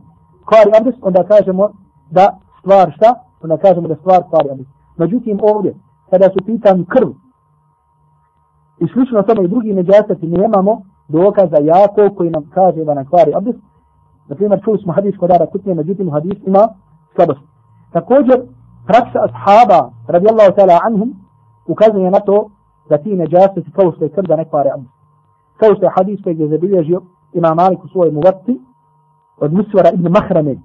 [0.44, 1.68] kvari abdest, onda kažemo
[2.10, 3.14] da stvar šta?
[3.42, 4.70] Onda kažemo da stvar kvari abdest.
[4.96, 5.74] Međutim ovdje,
[6.10, 7.08] kada su pitanju krv
[8.78, 13.32] i slično tome i drugi neđasati, nemamo dokaza jako koji nam kaže da nam kvari
[13.34, 13.58] abdest.
[14.28, 16.68] Na primjer, čuli smo hadis kod Ara Kutnije, međutim hadis ima
[17.14, 17.40] slabost.
[17.92, 18.42] Također,
[18.86, 21.14] praksa ashaba radijallahu ta'ala anhum
[21.66, 22.50] ukazuje na to
[22.88, 24.94] da ti neđasati kao što je krv da ne kvari abdest.
[25.56, 27.02] Kao što je hadis koji je zabilježio
[27.32, 28.60] ima Malik u svojoj muvati
[29.40, 30.56] od Musvara ibn Mahrame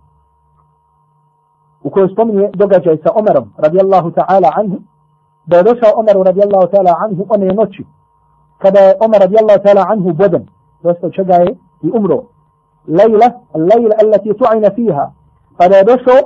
[1.83, 4.77] u kojoj spominje događaj sa Omerom radijallahu ta'ala anhu
[5.45, 7.85] da je došao Omeru radijallahu ta'ala anhu one noći
[8.57, 10.47] kada je Omer radijallahu ta'ala anhu boden
[10.83, 12.23] dosta čega je i umro
[12.87, 15.11] lejla, lejla allati tu'ina fiha
[15.57, 16.19] kada je došao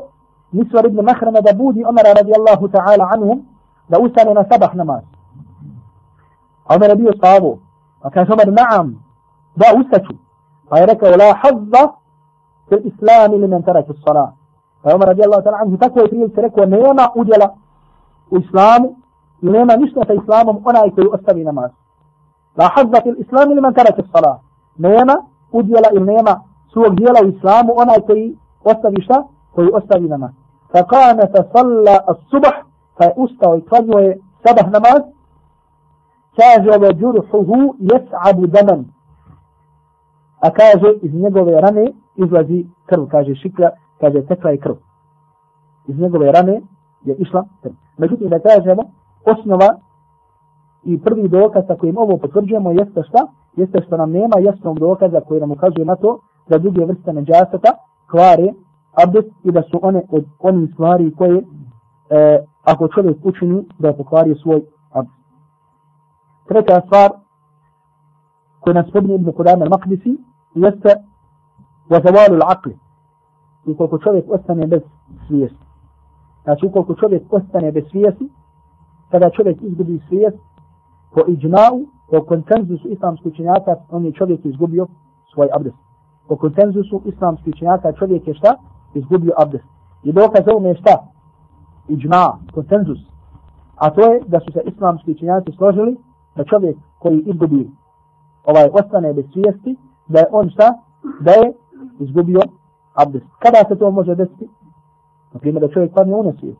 [0.51, 3.45] Misvar ibn Mahrama da budi Omer radijallahu ta'ala anhum
[3.89, 5.03] da ustane na sabah namaz
[6.75, 7.59] Omer je bio sahabu
[8.01, 9.03] a kaže Omer naam
[9.55, 10.13] da ustaću
[10.69, 12.02] pa je rekao la hazza
[12.69, 14.33] في الإسلام لمن ترك الصلاة.
[14.83, 17.49] فعمر رضي الله تعالى عنه تكوى في الكرك ونيما أجل
[18.31, 18.95] وإسلام
[19.43, 21.69] ونيما نشنة إسلام ونا يكوى أستمي نماز.
[22.57, 24.39] لاحظة الإسلام لمن ترك الصلاة.
[24.79, 25.23] نيما
[25.55, 26.41] أجل إنيما
[26.73, 28.35] سوى جيلا وإسلام ونا يكوى
[28.67, 30.31] أستمي شا؟ كوى أستمي نماز.
[30.73, 32.65] فقام فصلى الصبح
[32.99, 35.03] فأستوى يتفجوى سبح نماز.
[36.37, 38.85] كاز وجرحه يسعب دما.
[40.43, 44.75] أكاز إذن يقول يراني izlazi krv, kaže šiklja, kaže tekla je krv.
[45.87, 46.61] Iz njegove rane
[47.03, 47.73] je išla krv.
[47.97, 48.83] Međutim da kažemo,
[49.25, 49.75] osnova
[50.83, 53.27] i prvi dokaz sa kojim ovo potvrđujemo jeste šta?
[53.55, 57.69] Jeste što nam nema jasnog dokaza koji nam ukazuje na to da druge vrste neđasata
[58.11, 58.53] kvare
[59.03, 61.43] abdest i da su one od onih stvari koje e,
[62.63, 65.23] ako čovjek učini da pokvari svoj abdest.
[66.47, 67.11] Treća stvar
[68.59, 70.17] koja nas spominje Ibn Qudam al-Maqdisi
[70.55, 70.95] jeste
[71.89, 72.75] vazavalu l'aqli.
[73.65, 74.81] Ukoliko čovjek ostane bez
[75.27, 75.65] svijesti.
[76.43, 78.29] Znači ukoliko čovjek ostane bez svijesti,
[79.11, 80.37] kada čovjek izgubi svijest,
[81.13, 84.87] po iđma'u, po konsenzusu islamskih učenjaka, on je čovjek izgubio
[85.33, 85.77] svoj abdest.
[86.27, 88.55] Po konsenzusu islamskih učenjaka čovjek je šta?
[88.93, 89.65] Izgubio abdest.
[90.03, 90.95] I dokaz ovome je šta?
[91.87, 92.99] Iđma, konsenzus.
[93.75, 95.97] A to je da su se islamski učenjaci složili
[96.35, 97.69] da čovjek koji izgubi
[98.45, 100.73] ovaj ostane bez svijesti, da je on šta?
[101.19, 101.53] Da je
[101.99, 102.41] izgubio
[102.93, 103.25] abdest.
[103.39, 104.49] Kada se to može desiti?
[105.33, 106.59] Na primjer da čovjek padne u nesvijest.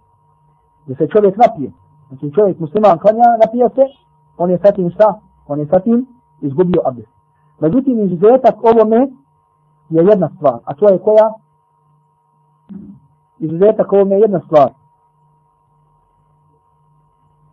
[0.88, 1.72] Da se čovjek napije.
[2.08, 3.82] Znači čovjek musliman klanja, napija se,
[4.38, 5.20] on je satim šta?
[5.48, 6.08] On je satim
[6.42, 7.10] izgubio abdest.
[7.60, 9.08] Međutim, izuzetak ovome
[9.90, 10.60] je jedna stvar.
[10.66, 11.34] A to je koja?
[13.40, 14.70] Izuzetak ovome je jedna stvar.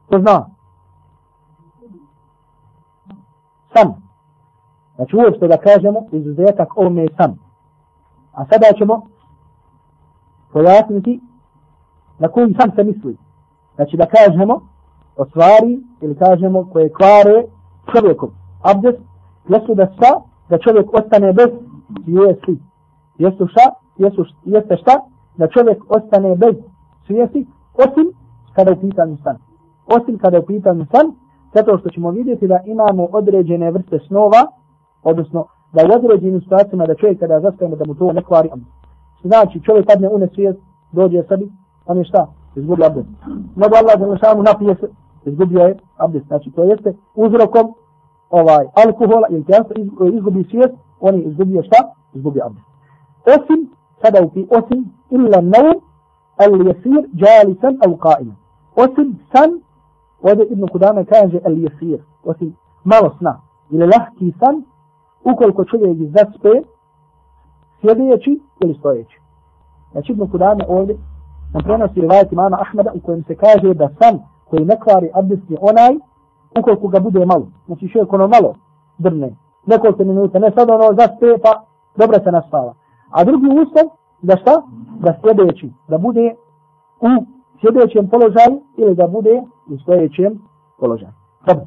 [0.08, 0.46] Ko zna?
[3.74, 4.02] Sam.
[4.96, 7.49] Znači uopšte da kažemo, izuzetak ovome je sam.
[8.32, 9.02] A sada ćemo
[10.52, 11.20] pojasniti
[12.18, 13.16] na koji sam se misli.
[13.74, 14.60] Znači da kažemo,
[15.16, 17.44] o stvari ili kažemo koje kvare
[17.92, 18.30] čovjekom.
[18.62, 18.98] Abdest
[19.48, 20.20] jesu da šta?
[20.48, 21.48] Da čovjek ostane bez
[22.04, 22.58] svijesti.
[23.18, 23.74] Jesu šta?
[23.98, 25.00] Jesu, jeste šta?
[25.36, 26.54] Da čovjek ostane bez
[27.06, 28.12] svijesti osim
[28.54, 29.36] kada je u pitanju san.
[29.86, 31.06] Osim kada je u pitanju san,
[31.54, 34.46] zato što ćemo vidjeti da imamo određene vrste snova
[35.02, 38.70] odnosno da u određenim situacijama da čovjek kada zaspajemo da mu to ne kvari abdest.
[39.24, 40.58] Znači čovjek padne u nesvijest,
[40.92, 41.52] dođe sebi,
[41.86, 42.26] on je šta?
[42.56, 43.08] Izgubio abdest.
[43.56, 44.88] Mnogo Allah da samo napije se,
[45.24, 46.26] izgubio je abdest.
[46.26, 47.74] Znači to jeste uzrokom
[48.30, 49.76] ovaj alkohola ili kjanstva
[50.14, 51.76] izgubi svijest, on je izgubio šta?
[52.14, 52.66] Izgubio abdest.
[53.26, 53.70] Osim,
[54.02, 55.80] sada upi, osim, illa naum,
[56.36, 58.34] al jesir, jalisan, al qaima.
[58.76, 59.50] Osim san,
[60.22, 64.64] ovdje Ibn Kudama kaže al jesir, osim malo sna, ili lahki san,
[65.24, 66.52] ukoliko čovjek zaspe,
[67.80, 69.20] sjedeći ili stojeći.
[69.92, 70.96] Znači Ibn Kudame ovdje
[71.54, 74.18] nam prenosi rivajati imama Ahmeda u kojem se kaže da san
[74.50, 75.92] koji ne kvari abdest je onaj
[76.58, 77.46] ukoliko ga bude malo.
[77.66, 78.54] Znači čovjek ono malo
[78.98, 81.64] drne, nekoliko minuta, ne sad ono zaspe pa
[81.96, 82.74] dobro se naspava.
[83.10, 83.84] A drugi ustav,
[84.22, 84.62] da šta?
[85.00, 86.34] Da sljedeći, da bude
[87.00, 87.08] u
[87.60, 90.32] sljedećem položaju ili da bude u stojećem
[90.80, 91.12] položaju.
[91.46, 91.66] Dobro.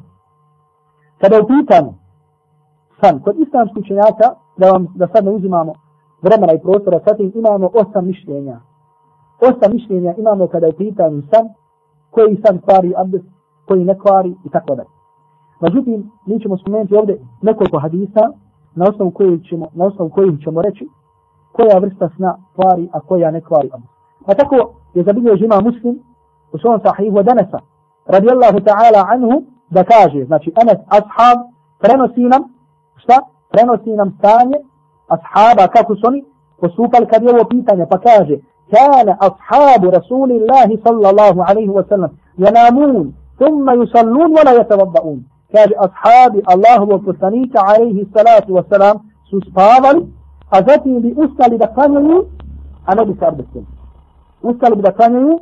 [1.20, 1.92] Kada u pitanju
[3.00, 4.26] san, kod islamskih učenjaka,
[4.56, 5.72] da, vam, da sad ne uzimamo
[6.22, 8.60] vremena i prostora, sad imamo osam mišljenja.
[9.40, 11.48] Osam mišljenja imamo kada je pitanju san,
[12.10, 13.24] koji san kvari abdest,
[13.66, 14.88] koji ne kvari i tako dalje.
[15.60, 18.30] Međutim, mi ćemo spomenuti ovdje nekoliko hadisa
[18.74, 20.88] na osnovu kojih ćemo, na osnovu kojih ćemo reći
[21.52, 23.94] koja vrsta sna kvari, a koja ne kvari abdest.
[24.26, 24.56] Pa tako
[24.94, 25.98] je zabilio žima muslim
[26.52, 27.58] u svom sahihu Danesa,
[28.06, 31.38] radijallahu ta'ala anhu, da kaže, znači, Anas ashab
[31.80, 32.42] prenosi nam,
[32.95, 33.19] šta?
[33.51, 34.57] Prenosi nam stanje
[35.07, 36.23] ashaba, kako su oni
[36.61, 38.37] postupali kad je ovo pitanje, pa kaže,
[38.71, 46.35] كان أصحاب رسول الله صلى الله عليه وسلم ينامون ثم يصلون ولا يتوضؤون كان أصحاب
[46.53, 48.95] الله وقصنيك عليه الصلاة والسلام
[49.31, 50.07] سسبابا
[50.53, 52.27] أزتي بأسل دقانيو
[52.89, 53.63] أنا بس أربسل
[54.45, 55.39] أسل بدقانيو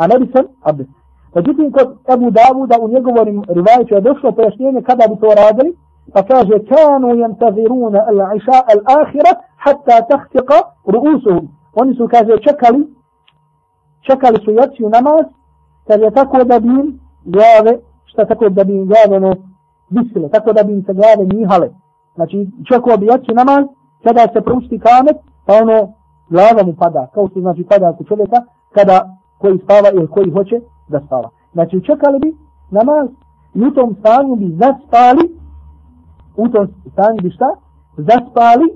[0.00, 0.34] أنا بس
[0.66, 0.98] أربسل
[1.34, 5.76] Međutim, kod Ebu Davuda u njegovom rivajiću je došlo pojašnjenje kada bi to radili,
[6.13, 11.47] pa kaže, kanu jantaziruna al-iša al-akhira hatta tahtiqa ru'usuhum.
[11.73, 12.87] Oni su, kaže, čekali,
[14.01, 15.25] čekali su jaciju namaz,
[15.87, 19.35] kad je tako da bi im glave, šta tako da bi im glave ono,
[19.89, 21.69] visile, tako da bi im se glave njihale.
[22.15, 23.65] Znači, čekao bi jaciju namaz,
[24.03, 25.93] kada se proučiti kamet, pa ono,
[26.29, 28.37] glava mu pada, kao što znači pada kod čovjeka,
[28.71, 31.29] kada koji spava ili koji hoće da spava.
[31.53, 32.37] Znači, čekali bi
[32.71, 33.09] namaz
[33.53, 35.23] i u tom stanju bi zaspali,
[36.37, 37.49] u tom stanju bi šta?
[37.97, 38.67] Zaspali,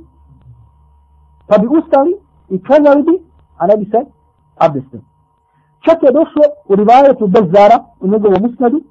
[1.47, 2.13] pa bi ustali
[2.49, 3.13] i klanjali bi,
[3.57, 4.05] a ne bi se
[4.57, 5.03] abdestili.
[5.85, 8.81] Čak je došlo u rivajetu Bezara, u njegovom usnadu,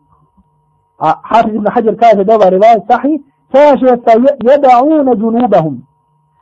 [0.99, 4.13] a Hafiz ibn Hajar kaže da ova rivajet sahi, kaže sa
[4.49, 5.83] jeda'une džunubahum.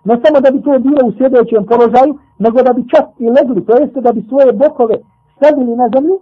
[0.05, 3.67] Ne samo da bi to bilo u sljedećem položaju, nego da bi čak i legli,
[3.67, 4.97] to jeste da bi svoje bokove
[5.37, 6.19] stavili na zemlju,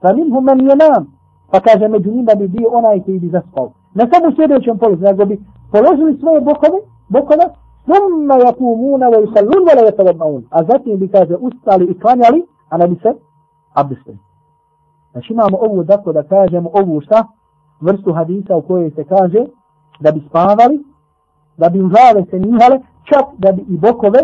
[0.00, 1.06] pa minhum men jenam.
[1.50, 5.24] pa kaže među njima bi bio onaj koji bi zaspao na samo sljedećem položaju, nego
[5.24, 5.40] bi
[5.72, 6.78] položili svoje bokove,
[7.08, 7.44] bokove,
[7.86, 12.76] summa yakumuna wa yusallun wa la yatawadun a zatim bi kaže ustali i klanjali a
[12.76, 13.14] ne bi se
[13.74, 14.18] abdestili.
[15.12, 17.26] Znači imamo ovu dakle da kažemo ovu šta?
[17.80, 19.46] Vrstu hadisa u kojoj se kaže
[20.00, 20.84] da bi spavali
[21.56, 24.18] da bi glave se nihale čak da bi i bokove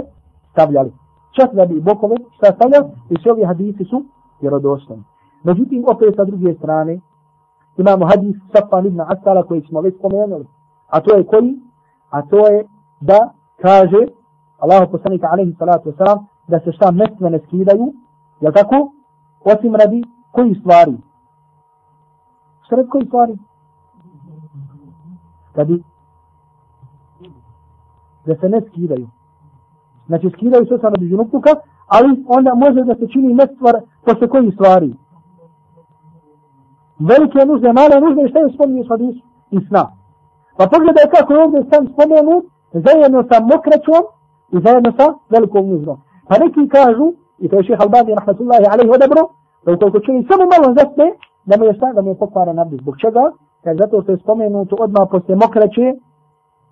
[0.52, 0.92] stavljali.
[1.40, 4.04] Čak da bi i bokove šta stavljali i svi ovi hadisi su
[4.40, 5.02] vjerodostani
[5.42, 7.00] međutim opet sa druge strane
[7.78, 10.46] imamo hadis Safan ibn Asala koji smo već spomenuli
[10.88, 11.60] a to je koji
[12.10, 12.66] a to je
[13.00, 13.30] da
[13.62, 14.06] kaže
[14.58, 17.92] Allahu poslanika alaihi salatu wasalam da se šta mesne ne skidaju,
[18.40, 18.92] jel tako?
[19.44, 20.96] Osim radi koji stvari?
[22.66, 23.38] Šta radi koji stvari?
[25.54, 25.82] Radi
[28.26, 29.08] da se ne skidaju.
[30.06, 31.50] Znači skidaju se sa radi žunupluka,
[31.86, 34.94] ali onda može da se čini mestvar posle koji stvari?
[36.98, 39.22] Velike nužde, male nužde i šta je spominje s hadisu?
[39.50, 39.84] I sna.
[40.58, 44.02] Pa pogledaj kako je ovdje sam spomenut, zajedno sa mokraćom
[44.54, 45.98] i zajedno sa velikom niznom.
[46.28, 47.06] Pa neki kažu,
[47.38, 49.22] i to je šeha Albani, rahmatullahi alaihi odabro,
[49.64, 51.06] da ukoliko čovjek samo malo zaspe,
[51.48, 52.76] da mu je šta, da mu je pokvara nabdi.
[52.82, 53.24] Zbog čega?
[53.64, 55.86] Kad zato što je spomenuto odmah posle mokraće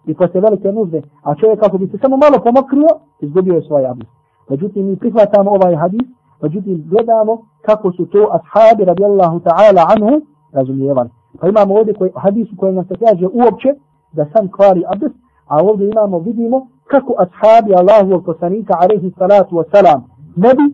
[0.07, 3.87] i posle velike nuzde, a čovjek kako bi se samo malo pomokrio, izgubio je svoj
[3.87, 4.12] abdest.
[4.51, 6.09] Međutim, mi prihvatamo ovaj hadis,
[6.42, 10.20] međutim, gledamo kako su to ashabi radijallahu ta'ala anhu
[10.53, 11.11] razumijevali.
[11.40, 13.68] Pa imamo ovdje koji, hadis u kojem nam se kaže uopće
[14.12, 15.14] da sam kvari abdest,
[15.46, 20.05] A ovdje imamo, vidimo kako ashabi Allahu poslanika alaihi salatu wa salam
[20.37, 20.64] ne bi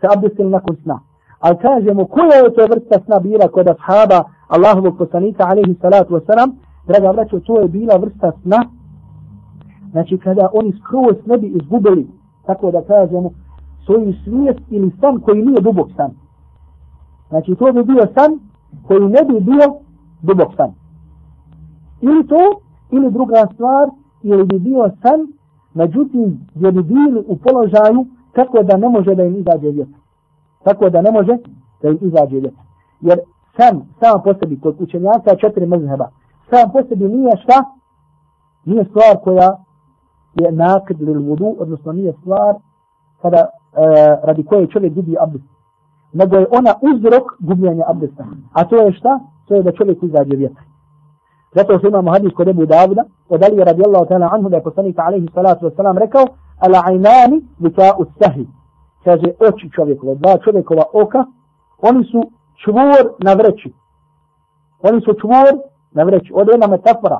[0.00, 1.00] se abdestili nakon sna.
[1.40, 6.26] Ali kažemo koja je to vrsta sna bila kod ashaba Allahu poslanika alaihi salatu wa
[6.26, 6.50] salam,
[6.86, 8.64] draga braćo, to je bila vrsta sna,
[9.90, 12.06] znači kada oni skroz ne bi izgubili,
[12.46, 13.30] tako da kažemo,
[13.86, 16.10] svoju svijest ili san koji nije dubok san.
[17.28, 18.38] Znači to bi bio san
[18.86, 19.74] koji ne bi bio
[20.22, 20.72] dubok san.
[22.00, 23.88] Ili to Ili druga stvar,
[24.22, 25.20] ili bi bio san,
[25.74, 30.00] međutim, gdje bi bili u položaju tako da ne može da im izađe vjetar.
[30.64, 31.36] Tako da ne može
[31.82, 32.64] da im izađe vjetar.
[33.00, 33.18] Jer
[33.56, 36.08] san, sam po sebi, kod učenjaka četiri mezheba,
[36.50, 37.64] sam po sebi nije šta?
[38.64, 39.56] Nije stvar koja
[40.34, 42.54] je nakid lil vudu, odnosno nije stvar
[43.22, 43.46] kada,
[43.76, 45.44] E, radi koje čovjek gubi abdest.
[46.12, 48.24] Nego je ona uzrok gubljenja abdesta.
[48.52, 49.20] A to je šta?
[49.48, 50.64] To je da čovjek izađe vjetar.
[51.54, 54.98] Zato što imamo hadis kod Ebu Davuda, od Ali radijallahu ta'ala anhu da je poslanik
[54.98, 56.24] alaihi salatu wasalam rekao,
[56.58, 58.46] ala ajnani vika usahi.
[59.04, 61.24] Kaže, oči čovjekova, dva čovjekova oka,
[61.78, 62.30] oni su
[62.64, 63.72] čvor na vreći.
[64.82, 65.52] Oni su čvor
[65.92, 66.32] na vreći.
[66.34, 67.18] Od jedna metafora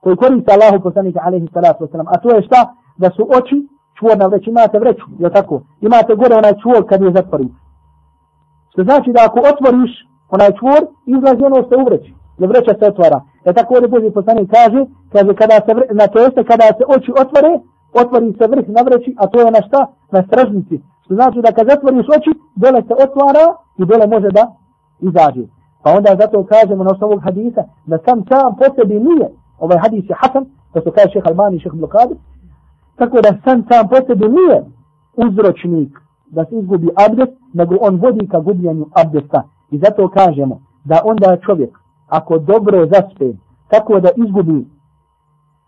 [0.00, 2.06] koju koriste Allahu poslanika alaihi salatu wasalam.
[2.06, 2.74] A to je šta?
[2.96, 4.50] Da su oči čvor na vreći.
[4.50, 5.62] Imate vreću, je tako?
[5.80, 7.50] Imate gore onaj čvor kad je zatvorim.
[8.72, 9.92] Što znači da ako otvoriš
[10.34, 10.82] onaj čvor,
[11.14, 12.10] izlazi ono što u vreći.
[12.38, 13.20] Jer vreća se otvara.
[13.44, 14.80] E tako ovdje Boži poslanik kaže,
[15.12, 17.52] kaže kada se, vre, na to jeste kada se oči otvore,
[18.02, 19.80] otvori se vrh na vreći, a to je na šta?
[20.14, 20.76] Na stražnici.
[21.04, 22.30] Što znači da kad zatvoriš oči,
[22.62, 23.46] dole se otvara
[23.80, 24.44] i dole može da
[25.08, 25.44] izađe.
[25.82, 29.28] Pa onda zato kažemo na osnovu hadisa da sam sam po sebi nije,
[29.58, 32.16] ovaj hadis je hasan, to su kaže šeha Albani i šeha Blokadir,
[32.96, 34.64] tako da san sam po sebi nije
[35.16, 39.42] uzročnik da se izgubi abdest, nego on vodi ka gubljenju abdesta.
[39.70, 41.78] I zato kažemo da onda čovjek,
[42.08, 43.32] ako dobro zaspe,
[43.68, 44.66] tako da izgubi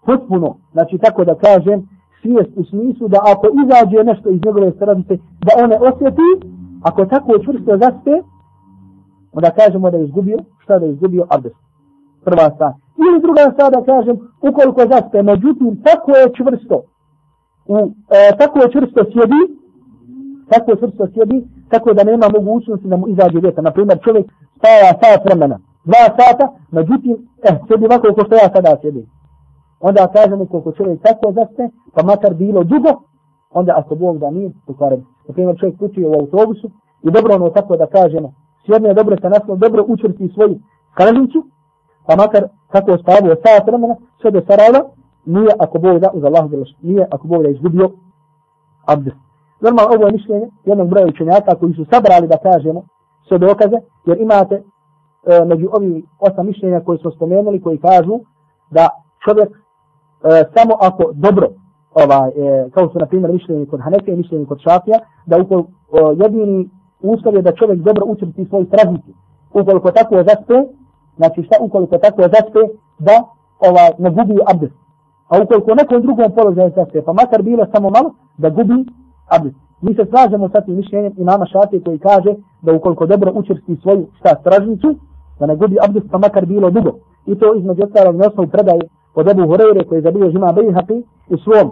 [0.06, 1.88] potpuno, znači tako da kažem,
[2.22, 6.28] svijest u smislu da ako izađe nešto iz njegove stranice, da one osjeti,
[6.82, 8.14] ako tako čvrsto zaspe,
[9.32, 11.56] onda kažemo da je izgubio, šta da je izgubio abdest.
[12.24, 12.72] Prva stvar.
[13.06, 14.16] Ili druga stvar da kažem,
[14.48, 16.82] ukoliko zaspe, međutim, tako je čvrsto,
[17.68, 17.76] u,
[18.11, 19.42] e, tako čvrsto sjedi,
[20.50, 23.64] tako čvrsto sjedi, tako da nema mogućnosti da mu izađe vjetar.
[23.64, 24.26] Naprimjer, čovjek
[24.59, 29.07] staja sat vremena, dva sata, međutim, eh, sjedi ovako ko što ja sada sjedim.
[29.81, 33.02] Onda kažemo koliko čovjek tako zaste, pa makar bilo dugo,
[33.50, 35.04] onda ako Bog da nije, pokvaren.
[35.28, 36.70] Naprimjer, čovjek putuje u autobusu
[37.02, 38.33] i dobro ono tako da kažemo,
[38.66, 40.59] sjedne dobro se naslo, dobro učvrti svoju
[40.94, 41.44] kraljicu,
[42.07, 44.81] pa makar kako spavio sat vremena, sve do Sarajeva,
[45.28, 47.90] nije ako Bog da, uz Allahu Allah nije ako Bog da izgubio
[48.86, 49.16] abdest.
[49.60, 52.82] Normalno ovo je mišljenje jednog broja učenjaka koji su sabrali da kažemo
[53.28, 58.20] sve dokaze, jer imate e, među ovih osam mišljenja koji smo spomenuli, koji kažu
[58.70, 58.88] da
[59.24, 59.58] čovjek e,
[60.54, 61.48] samo ako dobro,
[61.94, 65.70] ovaj, e, kao su na primjer mišljenje kod Hanefe i mišljenje kod Šafija, da ukoliko
[65.70, 66.70] e, jedini
[67.02, 69.12] uslov je da čovjek dobro učrti svoj stražnici.
[69.52, 70.54] Ukoliko tako je zaspe,
[71.16, 72.60] znači šta ukoliko tako je zaspe,
[72.98, 73.24] da
[73.58, 74.88] ovaj, ne gubi abdest.
[75.28, 78.86] A ukoliko nekom drugom položaju zaspe, pa makar bilo samo malo, da gubi
[79.28, 79.56] abdest.
[79.82, 84.06] Mi se slažemo sa tim mišljenjem imama Šafije koji kaže da ukoliko dobro učrti svoju
[84.18, 84.94] šta stražnicu,
[85.40, 86.92] da ne gubi abdest, pa makar bilo dugo.
[87.26, 88.80] I to između ostalog na osnovu predaje
[89.14, 91.70] od Ebu Hureyre koji je zabio žima Bejhaqi u svom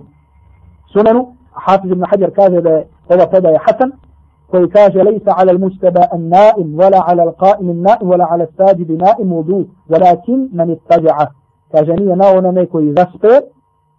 [0.93, 1.27] sunanu.
[1.53, 3.93] Hafiz ibn Hajar kaže da je ova predaja Hasan,
[4.51, 9.67] koji kaže lejsa ala al-mustaba an-na'im wala ala al-qa'im an-na'im wala ala al-sajid na'im wudu
[9.91, 11.27] walakin man ittaja'a
[11.77, 13.33] kaže nije na onome koji zaspe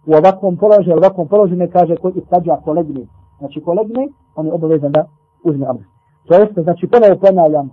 [0.06, 2.92] u ovakvom položaju u ovakvom položaju ne kaže koji ittaja'a kolege
[3.38, 5.06] znači kolegni, on je obavezan da
[5.44, 5.90] uzme abdest
[6.26, 7.70] to jeste znači ponovo ponavljam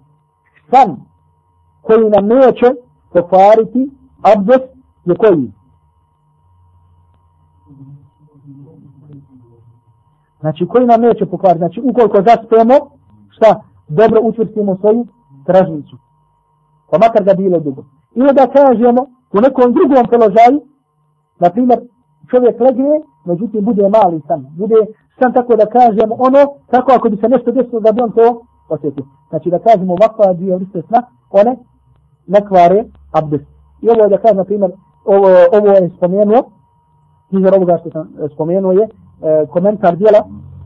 [0.71, 0.97] san
[1.81, 2.67] koji nam neće
[3.13, 3.91] pokvariti
[4.21, 4.69] abdest
[5.05, 5.51] je koji
[10.39, 11.59] Znači koji nam neće pokvariti.
[11.59, 12.75] Znači ukoliko zaspemo,
[13.29, 13.61] šta?
[13.87, 15.05] Dobro učvrstimo svoju
[15.45, 15.97] tražnicu.
[16.91, 17.85] Pa makar ga bilo dugo.
[18.15, 20.57] Ili da kažemo u nekom drugom položaju,
[21.39, 21.79] na primjer
[22.31, 24.45] čovjek legne, međutim bude mali san.
[24.57, 24.75] Bude
[25.19, 28.41] san tako da kažemo ono, tako ako bi se nešto desilo da bi on to
[28.69, 29.05] osjetio.
[29.29, 31.55] Znači da kažemo ovakva dvije vrste sna, one
[32.27, 33.45] ne kvare abdest.
[33.81, 34.71] I ovo je da kažem, na primjer,
[35.05, 36.41] ovo, ovo je spomenuo,
[37.31, 38.87] izvor ovoga što sam e, spomenuo je,
[39.21, 40.19] E, komentar dijela,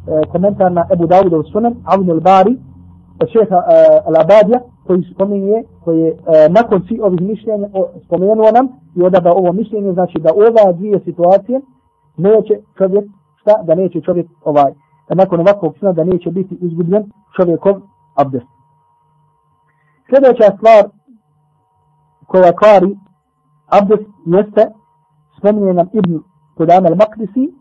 [0.07, 2.57] e, komentar na Ebu Dawud al Sunan, Avni Bari,
[3.21, 7.67] od šeha e, al Abadija, koji spominje, koji je e, nakon svih ovih mišljenja
[8.05, 11.61] spomenuo nam i odaba ovo mišljenje, znači da ova dvije situacije
[12.17, 13.05] neće čovjek,
[13.41, 14.73] šta, da neće čovjek ovaj,
[15.09, 17.81] da nakon ovakvog sna da neće biti izgubljen čovjekov
[18.15, 18.45] abdest.
[20.09, 20.83] Sljedeća stvar
[22.27, 22.97] koja kvari
[23.67, 24.71] abdest jeste
[25.37, 26.19] spominje nam Ibn
[26.57, 27.53] Kudam al-Maqdisi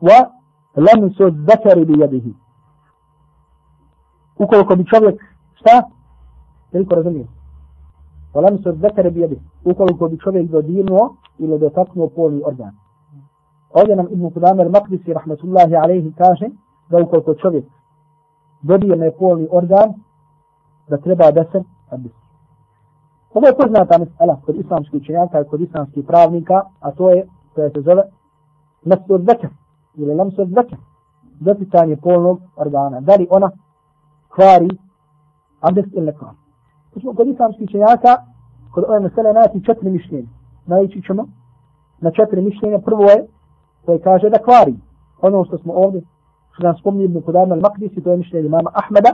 [0.00, 0.18] wa
[0.76, 2.34] lamsu zakari bi jadihi.
[4.38, 5.22] Ukoliko bi čovjek,
[5.54, 5.82] šta?
[6.72, 7.28] Veliko razumijem.
[8.34, 9.40] Wa se zakari bijedi.
[9.64, 12.70] Ukoliko bi čovjek dodirnuo ili dotaknuo polni organ.
[13.74, 16.46] Ovdje nam Ibn Qudamir Maqdisi, rahmatullahi alaihi, kaže
[16.90, 17.64] da ukoliko čovjek
[18.62, 19.94] dodirne polni organ,
[20.88, 22.22] da treba da se abdesti.
[23.34, 27.70] Ovo je poznata mesela kod islamskih učenjaka i kod islamskih pravnika, a to je, koja
[27.70, 28.02] se zove,
[28.84, 29.50] mesto zekar
[29.94, 30.78] ili lemsu zekar,
[31.40, 33.00] doticanje polnog organa.
[33.00, 33.50] Da li ona
[34.28, 34.68] kvari
[35.60, 36.41] abdest ili ne kvari.
[36.92, 38.16] Znači, kod islamskih čenjaka,
[38.74, 40.28] kod ove mesele naći četiri mišljenja.
[40.66, 41.26] Naći ćemo
[42.00, 42.78] na četiri mišljenja.
[42.78, 43.26] Prvo je,
[43.84, 44.74] koje kaže da kvari.
[45.22, 46.02] Ono što smo ovdje,
[46.52, 49.12] što nam spomni Ibn Kudama al-Makdisi, to je mišljenje imama Ahmeda,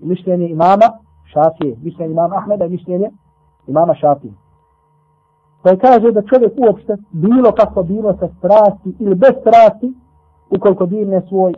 [0.00, 0.86] mišljenje imama
[1.32, 3.10] Šafije, mišljenje imama Ahmeda i mišljenje
[3.66, 4.32] imama Šafije.
[5.62, 9.94] Pa koje kaže da čovjek uopšte, bilo kako bilo sa strasti ili bez strasti,
[10.50, 11.52] ukoliko dirne svoj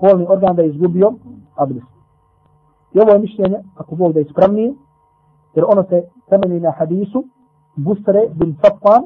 [0.00, 1.12] polni organ da je izgubio
[1.56, 1.99] abdest.
[2.92, 4.74] I ovo je mišljenje, ako Bog da je ispravnije,
[5.54, 7.24] jer ono se temelji na hadisu
[7.76, 9.02] Busre bin Safan,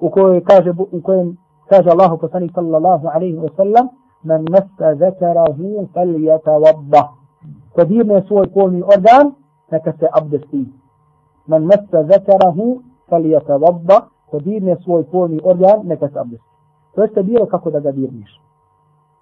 [0.00, 1.36] u kojem kaže, u kojem
[1.68, 3.88] kaže Allahu poslanik sallallahu alaihi wa sallam,
[4.22, 7.02] man mesta zakarahu fal yatawadda.
[7.72, 9.32] Ko dirne svoj polni organ,
[9.70, 10.66] neka se abdesti.
[11.46, 14.00] Man mesta zakarahu fal yatawadda.
[14.30, 16.46] Ko dirne svoj polni organ, neka se abdesti.
[16.94, 18.40] To jeste bilo kako da ga dirneš.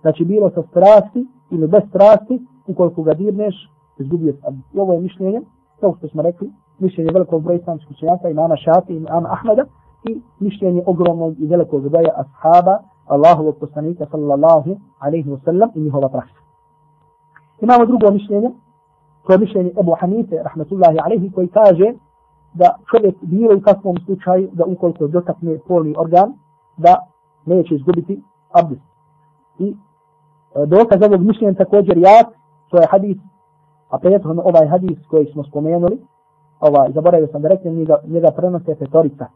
[0.00, 3.54] Znači bilo sa strasti ili bez strasti, ukoliko ga dirneš,
[3.98, 4.62] izgubio sam.
[4.74, 5.40] I ovo je mišljenje,
[5.80, 9.64] kao što smo rekli, mišljenje velikog broja islamskih učenjaka, imama Šafi imama Ahmeda,
[10.08, 16.08] i mišljenje ogromnog i velikog broja ashaba, Allahovog poslanika sallallahu alaihi wa sallam i njihova
[16.08, 16.40] praksa.
[17.60, 18.50] Imamo drugo mišljenje,
[19.26, 21.92] to je mišljenje Ebu Hanife, rahmatullahi alaihi, koji kaže
[22.54, 26.32] da čovjek bilo u kakvom slučaju, da ukoliko dotakne polni organ,
[26.76, 26.96] da
[27.46, 28.82] neće izgubiti abdest.
[29.58, 32.26] I e, dokaz ovog mišljenja također jak,
[32.70, 33.16] to je hadis,
[33.90, 35.98] a prethodno ovaj hadis koji smo spomenuli,
[36.60, 39.26] ovaj, zaboravio sam da rekli, njega, njega prenose petorica.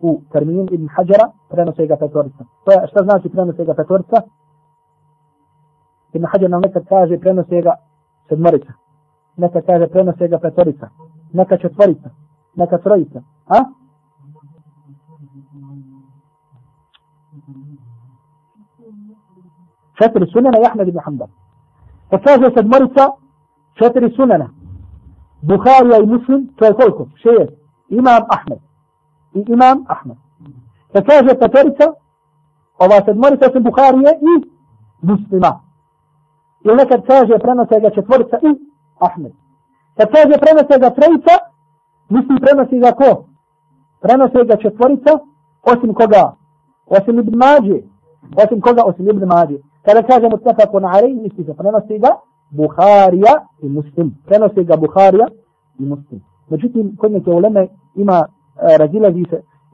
[0.00, 2.44] U terminu Ibn Hajara prenose ga petorica.
[2.64, 4.16] To je, šta znači prenose ga petorica?
[6.12, 7.74] Ibn Hajar nam nekad kaže prenose ga
[8.28, 8.72] sedmorica.
[9.36, 10.88] Nekad kaže prenose ga petorica.
[11.32, 12.10] Neka četvorica.
[12.56, 13.22] Neka trojica.
[13.46, 13.64] A?
[20.02, 21.28] četiri sunena i Ahmed ibn Hanbal.
[22.12, 23.04] Pa kaže sedmorica,
[23.74, 24.48] četiri sunana.
[25.42, 27.08] Buharija i Muslim, to je koliko?
[27.22, 27.46] Šeje.
[27.88, 28.58] Imam Ahmed.
[29.34, 30.16] I Imam Ahmed.
[30.92, 31.86] Pa kaže petorica,
[32.78, 34.32] ova sedmorica su Buharije i
[35.02, 35.60] Muslima.
[36.64, 38.50] I nekad kaže prenose ga četvorica i
[38.98, 39.32] Ahmed.
[39.96, 41.34] Kad kaže prenose ga trojica,
[42.08, 43.24] mislim prenosi ga ko?
[44.00, 45.12] Prenose ga četvorica,
[45.62, 46.32] osim koga?
[46.86, 47.78] Osim Ibn Mađe.
[48.44, 48.82] Osim koga?
[48.84, 49.58] Osim Ibn Mađe.
[49.84, 52.18] كان كاجا متفق عليه اتفق لنا سيجا
[52.52, 55.26] بخاريا المسلم كان سيجا بخاريا
[55.80, 56.20] المسلم
[56.50, 57.68] ما جيت كنا كولما
[57.98, 58.28] إما
[58.62, 59.26] رجل ذي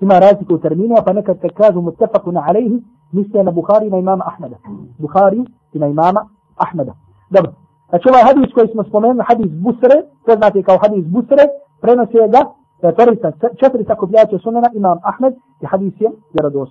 [0.03, 2.81] إما رازق وترمين وفنك كاجا متفق عليه
[3.13, 4.53] مثل بخاري ما إمام أحمد.
[5.01, 5.45] بخاري
[5.75, 6.15] ما إمام
[6.63, 6.95] أحمد.
[7.31, 7.47] دب
[7.95, 11.51] أشوف هذا كويس مسلمين حديث بسرة تزناتي كاو حديث بسرة.
[11.83, 12.47] برينا سيجا
[12.83, 13.33] تريتا
[13.63, 16.69] شتريتا سننا إمام أحمد في حديثين يردوس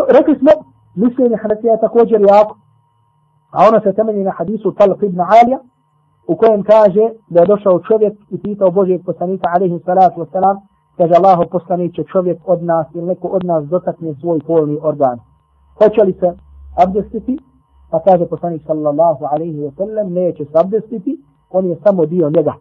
[0.00, 2.56] ركز مو mišljenje Hanefija je također jako,
[3.50, 5.58] a ono se temelji na hadisu Talq ibn Alija,
[6.26, 10.56] u kojem kaže da je došao čovjek i pitao Božijeg poslanika, alaihi salatu wasalam,
[10.96, 15.18] kaže Allaho poslaniće čovjek od nas ili neko od nas dotakne svoj polni organ.
[15.78, 16.32] Hoće li se
[16.76, 17.38] abdestiti?
[17.90, 22.52] Pa kaže poslanik sallallahu alaihi wa neće se abdestiti, on je samo dio njega.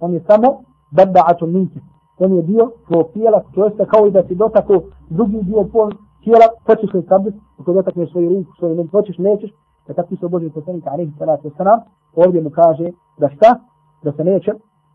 [0.00, 1.80] On je samo badba'atun minke.
[2.18, 5.96] On je dio svog tijela, to jeste kao i da si dotako drugi dio polni
[6.24, 9.50] tijela, hoćeš li sabit, ako dotakneš svoju ruku, svoju nogu, hoćeš, nećeš,
[9.86, 11.80] da tako se Boži poslanika, alaihi salatu wasalam,
[12.16, 13.60] ovdje mu kaže da šta,
[14.02, 14.52] da se neće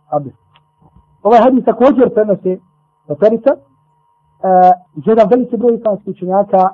[0.09, 0.37] abdest.
[1.23, 2.57] Ovaj hadis također prenose
[3.07, 3.59] Operica, uh,
[4.43, 4.71] e,
[5.05, 6.69] jedan veliki broj islamskih učenjaka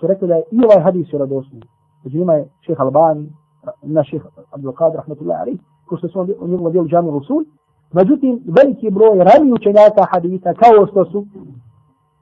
[0.00, 1.60] su rekli da je i ovaj hadis je radosni.
[2.04, 3.32] Među njima je šeha Albani,
[3.82, 7.44] na šeha Abdul Qadir, rahmatullahi alaihi, ko što su u njegovom dijelu džami Rasul.
[7.92, 11.26] Međutim, veliki broj rani učenjaka hadisa, kao što su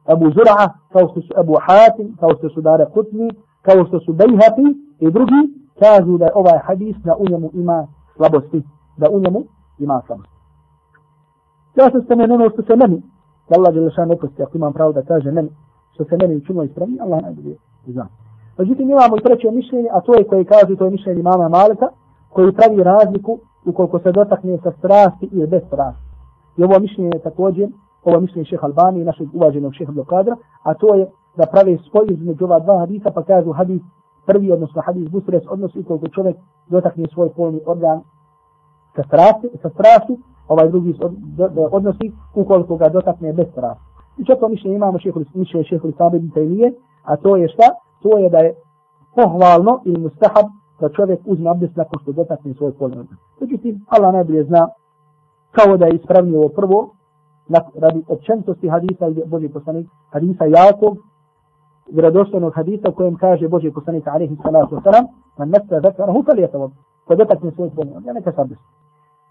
[0.07, 3.31] Abu Zura'a, kao što su Abu Hatim, kao što su Dara Kutni,
[3.63, 4.67] kao što su Bejhati
[5.01, 5.43] i drugi,
[5.79, 7.87] kažu da ovaj hadis da u njemu ima
[8.17, 8.63] slabosti,
[8.97, 9.41] da u njemu
[9.79, 10.37] ima slabosti.
[11.77, 13.03] Ja sam spomenuo ono što se meni,
[13.49, 15.49] da Allah je lešan ako imam pravo da kaže meni,
[15.95, 18.07] što se meni učinilo ispravni, Allah najbolje zna.
[18.59, 21.89] Međutim, imamo i treće mišljenje, a to je koje kaže, to je mišljenje imama Malika,
[22.29, 26.03] koji pravi razliku ukoliko se dotakne sa strasti ili bez strasti.
[26.57, 27.69] I ovo mišljenje je također
[28.11, 32.07] ovo mišljenje šeha Albani i našeg uvaženog šeha Blokadra, a to je da prave spoj
[32.09, 33.83] između ova dva hadisa, pa kažu hadis
[34.27, 36.37] prvi, odnosno hadis busres, odnosno koliko čovjek
[36.69, 38.01] dotakne svoj polni organ
[38.97, 40.17] sa strasti, sa strasti
[40.49, 40.95] ovaj drugi
[41.71, 43.85] odnosi ukoliko ga dotakne bez strasti.
[44.19, 46.73] I četvrto mišljenje imamo šeha mišljenje šeha Lissabi Bintajnije,
[47.05, 47.69] a to je šta?
[48.03, 48.55] To je da je
[49.15, 50.47] pohvalno ili mustahab
[50.81, 53.17] da čovjek uzme abdest nakon što dotakne svoj polni organ.
[53.41, 54.69] Međutim, Allah najbolje zna
[55.51, 56.91] kao da je ispravnije ovo prvo,
[57.75, 60.97] radi općenitosti hadisa i Boži poslanik, hadisa jakog,
[61.93, 65.05] vjerodostojnog hadisa u kojem kaže Boži poslanik alaihi salatu wasalam,
[65.39, 66.71] man nesta zakarahu fal yatawab.
[67.07, 68.59] Ko dotakne svoj spomen, ja neka sabes.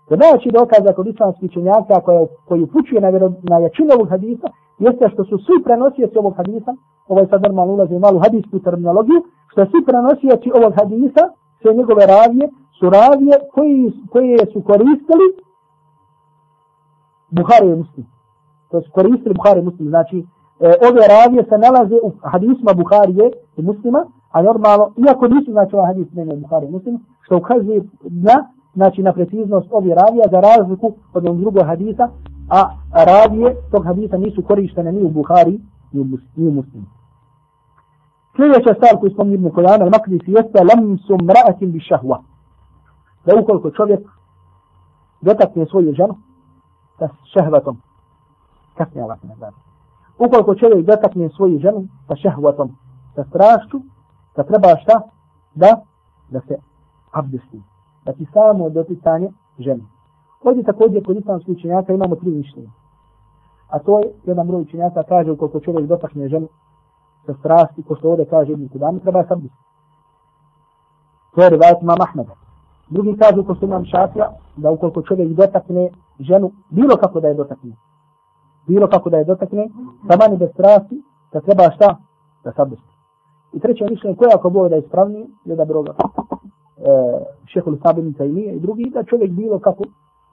[0.07, 3.09] To najjači dokaz kod islamskih činjaka koja, koji upućuje na,
[3.51, 4.47] na jačinu ovog hadisa,
[4.79, 6.71] jeste što su svi prenosioci ovog hadisa,
[7.07, 9.19] ovo je sad normalno ulazi u malu hadijsku terminologiju,
[9.51, 11.23] što svi prenosioci ovog hadisa,
[11.61, 12.45] sve njegove ravije,
[12.79, 15.27] su ravije koji, koje su koristili
[17.29, 18.05] Buhari i Muslim.
[18.71, 19.87] To su koristili Buhari i Muslim.
[19.89, 20.17] Znači,
[20.59, 25.75] e, ove ravije se nalaze u hadisma Buharije i Muslima, a normalno, iako nisu znači
[25.75, 30.39] ovaj hadis nema Buhari i Muslim, što ukazuje na, znači, na preciznost ove ravija za
[30.39, 32.09] razliku od onog drugog hadisa,
[32.49, 32.61] a
[33.05, 35.59] ravije tog hadisa nisu korištene ni u Buhari
[35.91, 36.05] ni u,
[36.35, 36.85] ni u Muslimu.
[38.35, 42.19] Sljedeća stvar koju spomni Ibn Kojana, al-Makdisi, jeste lamsu mra'atin bi šahva.
[43.25, 43.99] Da ukoliko čovjek
[45.21, 46.15] dotakne svoju ženu
[46.99, 47.81] sa šehvatom,
[48.77, 49.51] kasnije Allah ne zna.
[50.19, 52.75] Ukoliko čovjek dotakne svoju ženu sa šehvatom,
[53.15, 53.81] sa strašću,
[54.35, 55.01] da treba šta?
[55.55, 55.81] Da,
[56.29, 56.55] da se
[57.11, 57.61] abdesti.
[58.05, 59.29] Da ti samo doticanje
[59.59, 59.83] žene.
[60.43, 62.69] Ovdje također kod islamskih učenjaka imamo tri mišljenja.
[63.67, 66.47] A to je jedan broj učenjaka kaže ukoliko čovjek dotakne ženu
[67.25, 69.57] sa strasti, ko što ovdje kaže Ibn Kudami, treba se abdesti.
[71.35, 72.44] To je rivajat imam Ahmeda.
[72.89, 77.33] Drugi kažu ko su imam šafija, da ukoliko čovjek dotakne ženu, bilo kako da je
[77.33, 77.71] dotakne,
[78.67, 79.69] bilo kako da je dotakne,
[80.07, 81.01] samani bez strasti,
[81.33, 81.97] da treba šta?
[82.43, 82.61] Da se.
[83.53, 86.01] I treće mišljenje koje ako bude da je ispravnije, je da broga e,
[87.45, 89.83] šehu Sabinica i nije, i drugi, da čovjek bilo kako,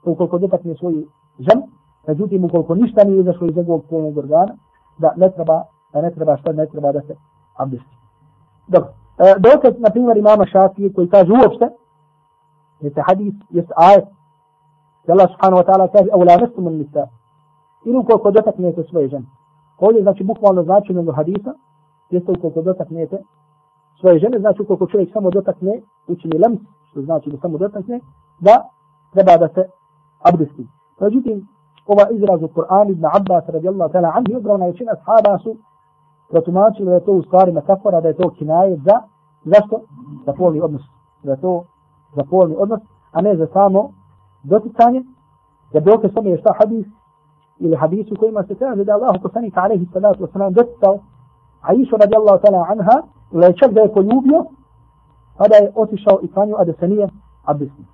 [0.05, 1.07] ukoliko dotakne svoju
[1.39, 1.67] ženu,
[2.07, 4.53] međutim ukoliko ništa nije izašlo iz njegovog polnog organa,
[4.97, 7.15] da ne treba, da ne treba šta, ne treba da se
[7.57, 7.95] abdesti.
[8.67, 8.89] Dobro.
[9.17, 11.69] E, dokaz, na primjer, imama Šafije koji kaže uopšte,
[12.83, 14.07] نتا حديث يس آيات
[15.09, 17.09] الله سبحانه وتعالى كافي أو لامستم النساء
[17.87, 18.55] إنو كو كو دوتك
[18.91, 19.23] سوية جن.
[19.77, 21.55] قولي ذاكي بوك والا ذاكي من الحديثة؟
[22.11, 23.19] يستو كو كو دوتك نيتا
[24.01, 24.41] سوية جن.
[24.41, 26.59] ذاكي كو كو شريك سمو دوتك نيتا وچني لمس
[26.97, 28.05] ذاكي سمو دوتك نيتا
[28.41, 28.63] دا
[29.15, 29.69] تبادة
[30.25, 30.65] عبدستي.
[30.97, 31.43] فجيت
[31.85, 35.55] ova ovaj izraz u Kur'an ibn Abbas radijallahu ta'ala anhi odbrao na većina sahaba su
[36.29, 39.01] protumačili da je to u stvari metafora, da je to kinaje, za,
[42.15, 42.79] za polni odnos,
[43.11, 43.89] a ne za samo
[44.43, 45.03] doticanje.
[45.73, 46.85] Da dokaz tome je šta hadis
[47.59, 50.99] ili hadis u kojima se kaže da Allah poslanika alaihi salatu wa salam doticao
[51.61, 52.97] Aisha radijallahu ta'ala anha,
[53.31, 54.45] ili čak da je poljubio,
[55.37, 57.07] pa da je otišao i klanio, a da se nije
[57.45, 57.93] abdesnio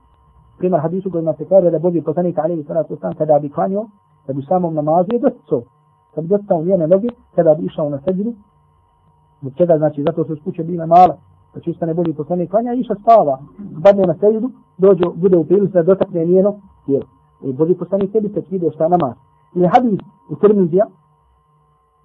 [0.60, 3.86] primjer hadisu kojima se kaže da Boži poslanik alaihi sallatu wasallam kada bi klanio,
[4.28, 5.62] da bi samom namazu je dostao.
[6.16, 8.34] Kad bi dostao njene noge, kada bi išao na seđu,
[9.42, 11.16] zbog čega znači, zato su skuće bile male,
[11.54, 13.40] da čista ne bolji poslanik klanja, iša spava,
[13.78, 17.06] zbadne na sejdu, dođe, bude u prilu se dotakne njeno tijelo.
[17.44, 19.14] I bolji poslanik tebi se vidio šta namaz.
[19.56, 20.86] Ili hadis u Tirmizija,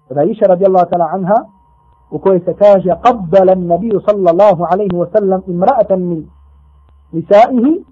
[0.09, 1.35] da iša radijallahu ta'la anha,
[2.11, 6.29] u kojoj se kaže, قبل النبي sallallahu الله wa sallam imra'atan min
[7.13, 7.83] نسائه,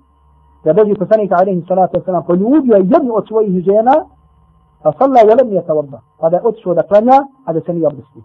[0.66, 4.06] da bolji poslanik عليه الصلاة والسلام poljubio jednu od svojih žena,
[4.84, 6.00] a salla je lem je sa vrba.
[6.20, 8.22] Kada je otišao da klanja, a da se nije obdestio.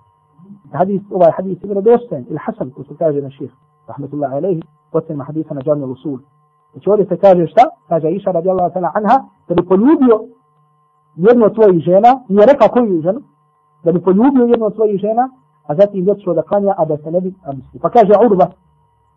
[0.75, 3.51] حديث هو حديث ابن دوستين الحسن كنت كاجا الشيخ
[3.91, 4.61] رحمة الله عليه
[4.93, 6.23] وسلم حديث أنا جامع الأصول.
[6.77, 10.29] وشوري تكاجا شتا كاجا عيشة رضي الله تعالى عنها تبي بوليوبيو
[11.16, 13.21] يدنو توي جينا يركا كوي جينا
[13.85, 15.31] تبي بوليوبيو يدنو توي جينا
[15.71, 18.49] أزاتي يوت شو دقانيا أبا سندي امس فكاج عربة.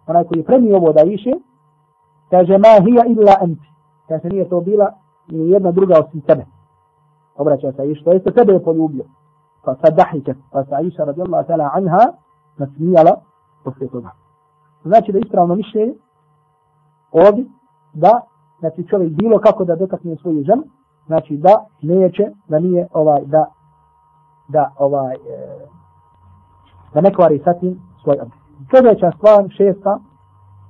[0.09, 1.41] أنا كوي بريميو ودا عيشة
[2.31, 3.59] كاجا ما هي إلا أنت.
[4.09, 4.95] كاجا هي توبيلا
[5.31, 6.45] يرنا درجة وسنتبه
[7.35, 8.59] Obraća se i što jeste tebe je.
[9.63, 12.13] Pa se Aisha radijallahu ta'ala anha
[12.57, 13.15] nasmijala
[13.63, 14.09] poslije toga.
[14.83, 15.93] Znači da ispravno mišljenje
[17.11, 17.45] ovdje
[17.93, 18.21] da
[18.59, 20.63] znači čovjek bilo kako da dotakne svoju ženu,
[21.05, 23.45] znači da neće, da nije ovaj, da
[24.47, 25.19] da ovaj, e,
[26.93, 28.37] da ne kvari sa tim svoj odnos.
[28.69, 29.99] Sljedeća stvar, šesta,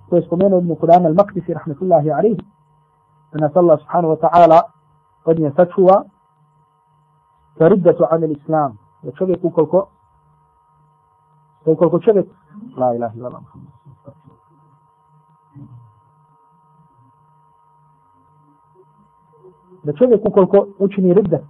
[0.10, 2.38] to je spomenuo Ibn Qudama al-Maqdisi rahmetullahi alihi,
[3.34, 4.62] da nas Allah subhanahu wa ta'ala
[5.26, 6.04] od nje sačuva
[7.60, 9.88] riddatu an il-Islam, da čovjek ukoliko
[11.66, 12.28] da ukoliko čovjek
[12.78, 13.43] la ilaha illa Allah
[19.84, 21.41] da čovjek ukoliko učini riddat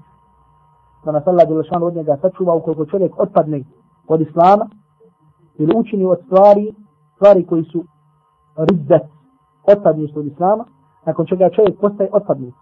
[1.06, 3.64] da nas Allah Đelešanu od njega sačuva ukoliko čovjek otpadne
[4.08, 4.70] od Islama
[5.58, 6.74] ili učini od stvari
[7.22, 7.84] stvari koji su
[8.58, 9.02] riddet,
[9.64, 10.66] otpadništvo od islama,
[11.06, 12.54] nakon čega čovjek postaje otpadnik.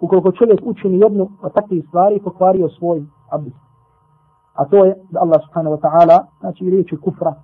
[0.00, 3.56] Ukoliko čovjek učini jednu od takvih stvari, pokvario svoj abdest.
[4.54, 7.34] A to je da Allah subhanahu wa ta'ala, znači riječi kufra,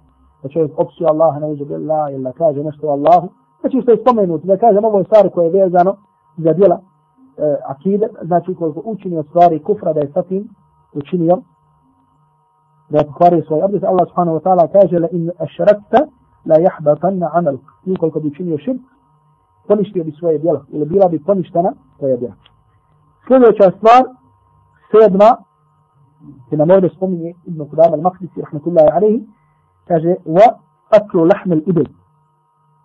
[0.42, 3.28] da čovjek opsuje Allaha, ne uzu billah, ili da kaže nešto o Allahu,
[3.61, 5.96] znači što je spomenuti, da kaže ovo stvari koje je vezano
[6.36, 10.48] za djela e, akide, znači ukoliko učini od stvari kufra da je sa tim
[10.94, 11.38] učinio,
[12.88, 16.00] da je pokvario svoj abdest, Allah subhanahu wa ta'ala kaže la in ašrakta
[16.46, 17.56] la jahbatanna amal.
[17.86, 18.80] Ukoliko bi učinio širk,
[19.68, 22.34] poništio bi svoje djela, ili bila bi poništena tvoja djela.
[23.26, 24.02] Sljedeća stvar,
[24.90, 25.30] sedma,
[26.52, 29.20] هنا مولد قومي ابن قدام المقدسي رحمة الله عليه
[29.86, 31.86] كاجي وأكل لحم الإبل.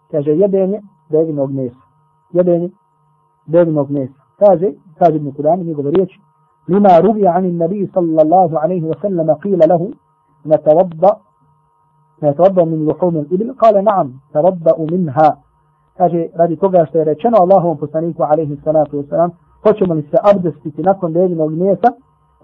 [0.09, 0.81] كاجي يديني
[1.11, 1.73] دايب نوغنيس
[2.33, 2.71] يديني
[3.47, 4.09] دايب نوغنيس
[4.39, 6.07] كاجي كاجي ابن قدام يقول
[6.67, 9.91] لما روي عن النبي صلى الله عليه وسلم قيل له
[10.45, 11.17] نتوضأ
[12.23, 13.53] نتوضأ من لحوم الإبل.
[13.53, 15.37] قال نعم توضأ منها.
[15.97, 17.77] كاجي رادي توغا سيري شنو الله
[18.19, 19.31] عليه الصلاة والسلام؟
[19.65, 21.51] Hoćemo li se abdestiti nakon dejevinog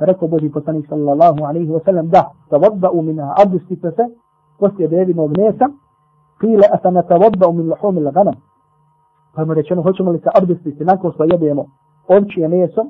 [0.01, 4.05] rekao Boži poslanik sallallahu alejhi ve sellem da tawadda'u minha abdestite se
[4.59, 5.67] poslije devinog mjesa
[6.41, 8.35] qila atanatawadda'u min luhum al-ghanam
[9.35, 11.67] pa mu rečeno hoćemo li se abdestiti nakon što jedemo
[12.09, 12.85] ovčije meso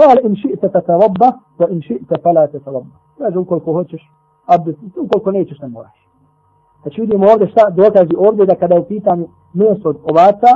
[0.00, 1.30] قال إن شئت تتوضا
[1.60, 4.02] وإن شئت فلا تتوضا kaže ukoliko hoćeš
[4.46, 6.04] abdestiti ukoliko nećeš ne moraš
[6.84, 10.50] Znači vidimo ovdje šta dokazi ovdje da kada je u pitanju meso od ovaca,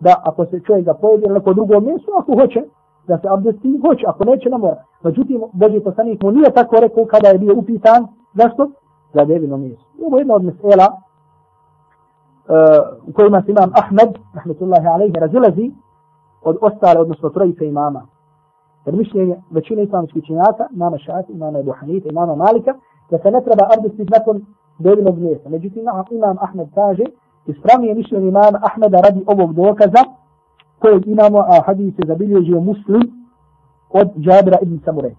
[0.00, 2.62] da ako se čovjek da pojedi na neko drugo meso, ako hoće
[3.07, 4.83] da se abdesti, hoće, ako neće, ne mora.
[5.03, 8.69] Međutim, Boži poslanik mu nije tako rekao kada je bio upitan, zašto?
[9.13, 9.85] Za devino mjesto.
[10.05, 10.99] Ovo je jedna od mesela uh,
[13.09, 15.71] u kojima se imam Ahmed, rahmetullahi alaihi, razilazi
[16.43, 18.07] od ostale, odnosno trojice imama.
[18.85, 22.73] Jer mišljenje većine islamskih činjaka, imama Šafi, imama Ebu Hanife, imama Malika,
[23.11, 24.45] da se ne treba abdestiti nakon
[24.79, 25.49] devinog mjesta.
[25.49, 27.03] Međutim, imam Ahmed kaže,
[27.45, 30.03] ispravnije mišljenje imama Ahmeda radi ovog dokaza,
[30.79, 33.01] kojeg imamo, a hadis je zabilježio muslim
[33.89, 35.15] od Jabira ibn Samure.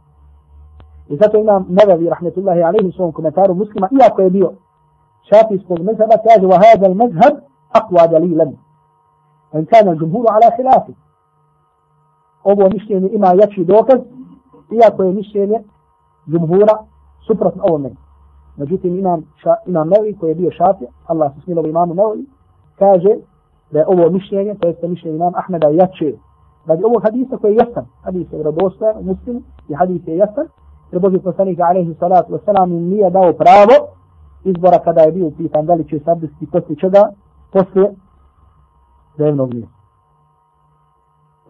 [1.08, 4.52] I zato imam Nevavi, rahmetullahi alaihi, u svom komentaru muslima, iako je bio
[5.28, 7.34] šafijskog mezheba, kaže, wa hada al mezheb
[7.72, 8.52] aqwa dalilan.
[9.52, 10.92] En kana džumhuru ala khilafi.
[12.44, 14.00] Ovo mišljenje ima jači dokaz,
[14.72, 15.62] iako je mišljenje
[16.30, 16.78] džumhura
[17.26, 17.90] suprotno ovome.
[18.56, 22.26] Međutim, imam, ša, imam Nevi koji je bio šafija, Allah se smilo imamu Nevi,
[22.78, 23.16] kaže
[23.70, 26.12] da je ovo mišljenje, to je mišljenje imam Ahmeda jače.
[26.66, 30.46] Radi ovog hadisa koji je jasan, hadis je radostojan u muslimu i hadis je jasan,
[30.92, 33.76] jer Boži poslanik alaihi salatu wasalam nije dao pravo
[34.44, 37.02] izbora kada je bio pitan da li će se abdesti poslije čega,
[37.52, 37.94] poslije
[39.16, 39.78] dnevnog mjesta.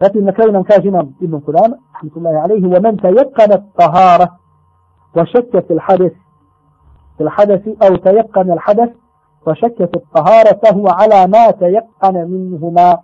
[0.01, 4.27] Zatim na kraju nam kaže imam Ibn Kudan, rahmatullahi alaihi, وَمَنْ تَيَقَّنَ الطَّهَارَ
[5.15, 6.13] وَشَكَّ فِي الْحَدِثِ
[7.19, 8.89] في الحدث أو تيقن الحدث
[9.46, 12.98] وشك في الطهارة فهو على ما تيقن منهما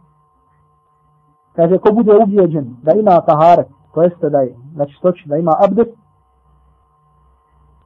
[1.57, 5.53] kaže ko bude ubijeđen da ima taharet, to jeste da je, znači stoči da ima
[5.65, 5.91] abdest,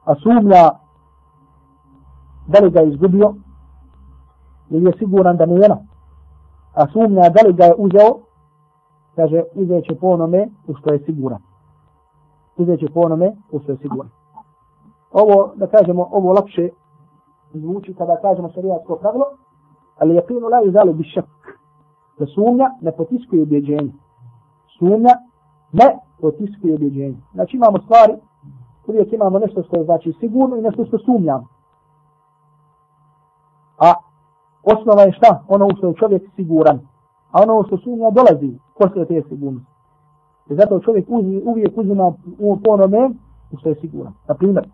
[0.05, 0.69] a sumnja
[2.47, 3.33] da li ga je izgubio,
[4.69, 5.69] ili je siguran da nije
[6.73, 8.11] a sumnja da li ga je uzeo,
[9.15, 11.39] kaže, uzeće po onome u što je siguran.
[12.57, 14.09] Uzeće po onome u što je siguran
[15.21, 16.69] ovo, da kažemo, ovo lakše
[17.52, 19.24] zvuči kada kažemo šarijatsko pravilo,
[19.98, 21.24] ali je pinu la izalu bi šak.
[22.18, 23.92] Da sumnja ne potiskuje objeđenje.
[24.78, 25.14] Sumnja
[25.72, 27.16] ne potiskuje objeđenje.
[27.34, 28.14] Znači imamo stvari,
[28.86, 31.46] uvijek imamo nešto što je znači sigurno i nešto što sumnjamo.
[33.78, 33.92] A
[34.62, 35.44] osnova je šta?
[35.48, 36.78] Ono u što je čovjek siguran.
[37.32, 39.70] A ono što sumnja dolazi poslije te sigurnosti.
[40.50, 43.10] I zato čovjek uzi, uvijek uzima u onome
[43.52, 44.12] u što je siguran.
[44.28, 44.68] Na primjer,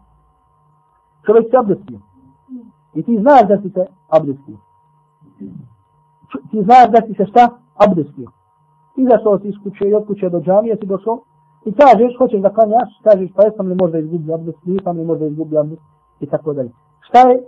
[1.26, 2.15] čovjek se obdesio.
[2.94, 4.56] I ti znaš da si se abdestio.
[6.50, 7.48] Ti znaš da si se šta?
[7.76, 8.28] Abdestio.
[8.96, 11.20] Izašao si iz kuće i od kuće do džamije si došao
[11.64, 15.26] i kažeš, hoćeš da klanjaš, kažeš, pa jesam li možda izgubio abdest, nisam li možda
[15.26, 15.82] izgubio abdest
[16.20, 16.70] i tako dalje.
[17.00, 17.42] Šta je?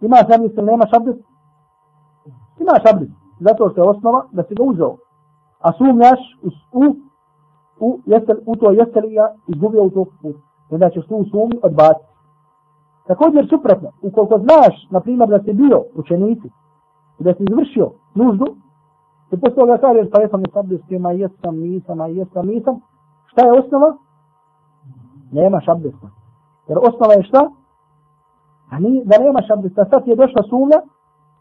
[0.00, 1.20] Imaš abdest ili nemaš abdest?
[2.58, 3.12] Imaš abdest.
[3.40, 4.96] Zato što je osnova da si ga uzeo.
[5.60, 6.48] A sumnjaš u,
[6.80, 6.84] u,
[7.80, 10.36] u, jeste, u to jeste li ja izgubio u to put.
[10.70, 12.09] Onda ćeš tu sumnju odbaciti.
[13.10, 16.48] Također suprotno, ukoliko znaš, na primjer, da si bio učenici
[17.18, 18.46] i da si izvršio nuždu,
[19.30, 22.74] ti posle toga kažeš, pa jesam i sabdestio, jesam, nisam, a jesam, nisam,
[23.26, 23.96] šta je osnova?
[25.32, 26.06] Nemaš abdesta.
[26.68, 27.50] Jer osnova je šta?
[28.70, 29.84] A ni, da nemaš abdesta.
[29.90, 30.80] Sad je došla sumnja,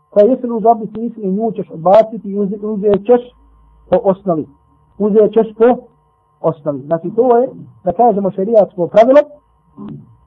[0.09, 3.21] koja jesi li uz abdest nisi i nju ćeš odbaciti i uzet ćeš
[3.89, 4.45] po osnovi.
[4.97, 5.67] Uzet ćeš po
[6.41, 6.79] osnovi.
[6.79, 7.49] Znači to je,
[7.83, 9.21] da kažemo šerijatsko pravilo,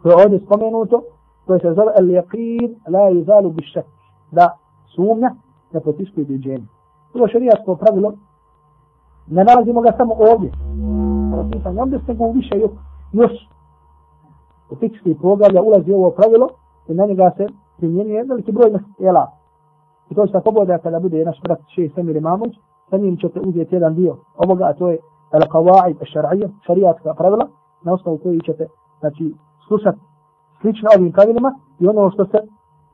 [0.02, 1.02] koje je ovdje spomenuto,
[1.46, 3.84] koje se zove al-yaqin la yuzalu bi šak,
[4.30, 4.56] da
[4.94, 5.30] sumnja
[5.72, 6.66] ne potiskuje ubiđenje.
[7.12, 8.12] To je pravilo.
[9.26, 10.52] Ne nalazimo ga samo ovdje.
[11.32, 12.70] Propisanje, ovdje se go više još,
[13.12, 13.32] još
[14.70, 16.48] u fikski poglavlja ulazi ovo pravilo
[16.88, 19.30] i na njega se primjenjuje veliki broj mesela.
[20.10, 22.54] I to će tako bude kada bude naš brat šest semir Imamović,
[22.90, 24.98] sa njim ćete uzeti jedan dio ovoga, a to je
[25.32, 27.48] al-qawaid al-shar'iyya, šarijatska pravila,
[27.84, 28.66] na osnovu koji ćete,
[29.00, 29.34] znači,
[29.68, 29.98] slušati
[30.62, 32.38] slično ovim pravilima i ono što se,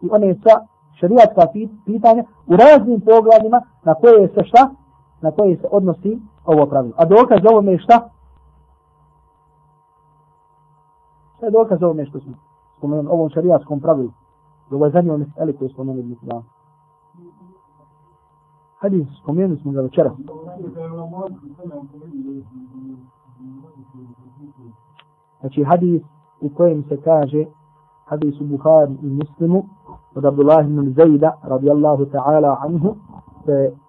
[0.01, 0.55] i one sa
[1.01, 1.43] šarijatska
[1.87, 4.71] pitanja u raznim pogledima na koje se šta,
[5.21, 6.95] na koje se odnosi ovo pravilo.
[6.97, 8.11] A dokaz ovome je šta?
[11.37, 12.33] Šta je dokaz ovome što smo
[12.79, 14.11] spomenuli, ovom šarijatskom pravilu?
[14.71, 16.43] Ovo je zadnje mesele koje smo spomenuli u dan.
[18.81, 20.11] Hadis, spomenuli smo ga večera.
[25.41, 26.03] Znači hadis
[26.41, 27.45] u kojem se kaže
[28.41, 29.65] Buhari i Muslimu
[30.15, 32.97] od Abdullah ibn Zajda radijallahu ta'ala anhu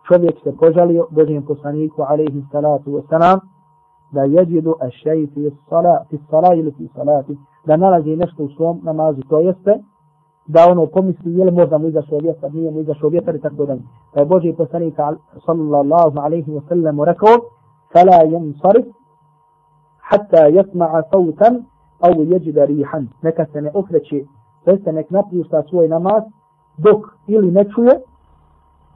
[0.07, 3.39] čovjek se požalio Božijem poslaniku alaihi salatu wa salam
[4.11, 8.49] da jeđidu a šeji fi sala, fi sala ili fi salati da nalazi nešto u
[8.49, 9.79] svom namazu to jeste
[10.47, 13.65] da ono pomisli je li možda mu izašao vjetar, nije mu izašao vjetar i tako
[13.65, 13.81] dalje.
[14.13, 14.95] Pa je Boži poslanik
[15.45, 17.35] sallallahu alaihi wa sallam rekao
[17.93, 18.85] fala yansarif
[20.09, 21.65] hatta yasma'a sautan
[21.99, 23.07] au jeđida rihan.
[23.21, 24.23] Neka se ne okreće
[24.65, 26.23] to jeste nek napušta svoj namaz
[26.77, 27.91] dok ili ne čuje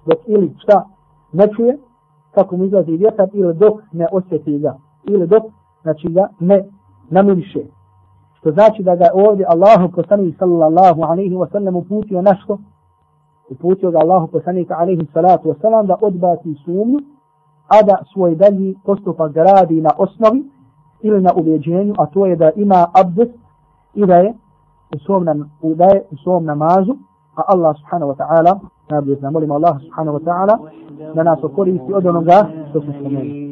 [0.05, 0.85] dok ili šta
[1.31, 1.77] ne čuje
[2.35, 5.43] kako mu izlazi vjetar ili dok ne osjeti ga ili dok
[5.81, 6.65] znači ga ne
[7.09, 7.59] namiriše.
[8.39, 12.57] Što znači da ga ovdje Allahu poslanik sallallahu alaihi wa sallam uputio naško
[13.49, 16.99] uputio ga Allahu poslanik alaihi salatu wa sallam da odbaci sumnju
[17.67, 20.43] a da svoj dalji postupak gradi na osnovi
[21.03, 23.33] ili na ubjeđenju a to je da ima abdest
[23.93, 24.33] i da je
[24.95, 26.95] u svom, nam, da je u svom namazu
[27.35, 29.31] a Allah subhanahu wa ta'ala najbolje zna.
[29.31, 30.57] molim Allah subhanahu wa ta'ala
[31.15, 33.42] da nas okoristi od onoga što smo spomenuli.